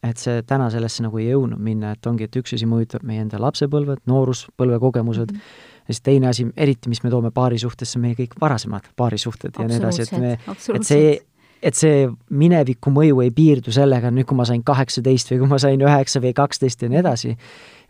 [0.01, 3.21] et see täna sellesse nagu ei jõudnud minna, et ongi, et üks asi mõjutab meie
[3.21, 7.99] enda lapsepõlved, nooruspõlve kogemused mm, -hmm ja siis teine asi, eriti mis me toome paarisuhtesse,
[7.99, 10.31] meie kõik varasemad paarisuhted ja nii edasi, et me,
[10.75, 11.13] et see,
[11.61, 15.61] et see mineviku mõju ei piirdu sellega, nüüd kui ma sain kaheksateist või kui ma
[15.61, 17.37] sain üheksa või kaksteist ja nii edasi,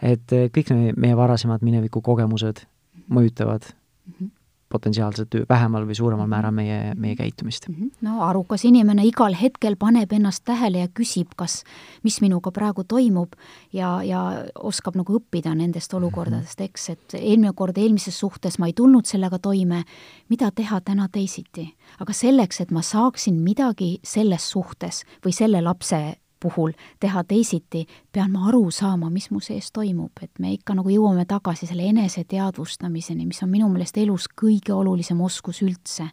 [0.01, 2.65] et kõik meie varasemad mineviku kogemused
[3.11, 3.71] mõjutavad.
[4.07, 4.37] Mm -hmm
[4.71, 6.33] potentsiaalselt vähemal või suuremal mhm.
[6.33, 7.67] määral meie, meie käitumist.
[7.69, 7.91] Mhm.
[8.07, 11.61] no arukas inimene igal hetkel paneb ennast tähele ja küsib, kas,
[12.03, 13.35] mis minuga praegu toimub
[13.73, 14.23] ja, ja
[14.55, 16.71] oskab nagu õppida nendest olukordadest, mhm.
[16.71, 19.83] eks, et eelmine kord eelmises suhtes ma ei tulnud sellega toime,
[20.29, 21.71] mida teha täna teisiti.
[21.99, 26.01] aga selleks, et ma saaksin midagi selles suhtes või selle lapse
[26.41, 30.89] puhul teha teisiti, pean ma aru saama, mis mu sees toimub, et me ikka nagu
[30.89, 36.09] jõuame tagasi selle eneseteadvustamiseni, mis on minu meelest elus kõige olulisem oskus üldse.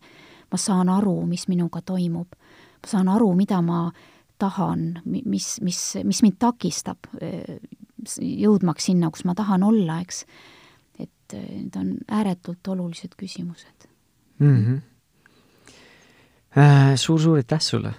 [0.48, 2.28] ma saan aru, mis minuga toimub.
[2.82, 3.90] ma saan aru, mida ma
[4.38, 7.58] tahan, mis, mis, mis mind takistab eh,
[8.22, 10.24] jõudmaks sinna, kus ma tahan olla, eks.
[10.98, 13.88] et eh, need on ääretult olulised küsimused
[14.38, 14.64] mm.
[14.64, 14.80] -hmm.
[16.96, 17.94] suur-suur aitäh sulle,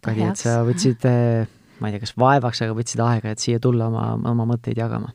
[0.00, 1.48] Kadi, et sa võtsid äh,
[1.80, 5.12] ma ei tea, kas vaevaks, aga võtsid aega, et siia tulla oma, oma mõtteid jagama.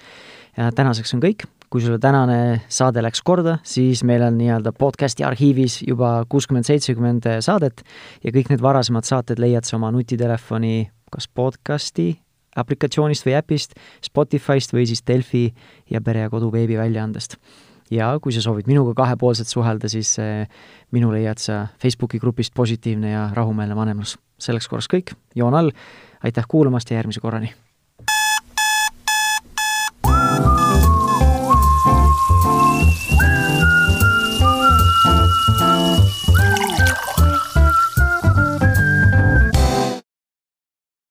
[0.58, 5.26] Ja tänaseks on kõik kui sulle tänane saade läks korda, siis meil on nii-öelda podcasti
[5.28, 7.84] arhiivis juba kuuskümmend, seitsekümmend saadet
[8.24, 12.14] ja kõik need varasemad saated leiad sa oma nutitelefoni kas podcasti
[12.58, 15.45] aplikatsioonist või äpist, Spotify'st või siis Delfi
[15.91, 17.38] ja Pere ja Kodu veebiväljaandest.
[17.91, 20.47] ja kui sa soovid minuga kahepoolselt suhelda, siis eh,
[20.91, 24.18] minu leiad sa Facebooki grupist Positiivne ja rahumeelne vanemlus.
[24.39, 25.72] selleks korraks kõik, joon all,
[26.24, 27.66] aitäh kuulamast ja järgmise korrani!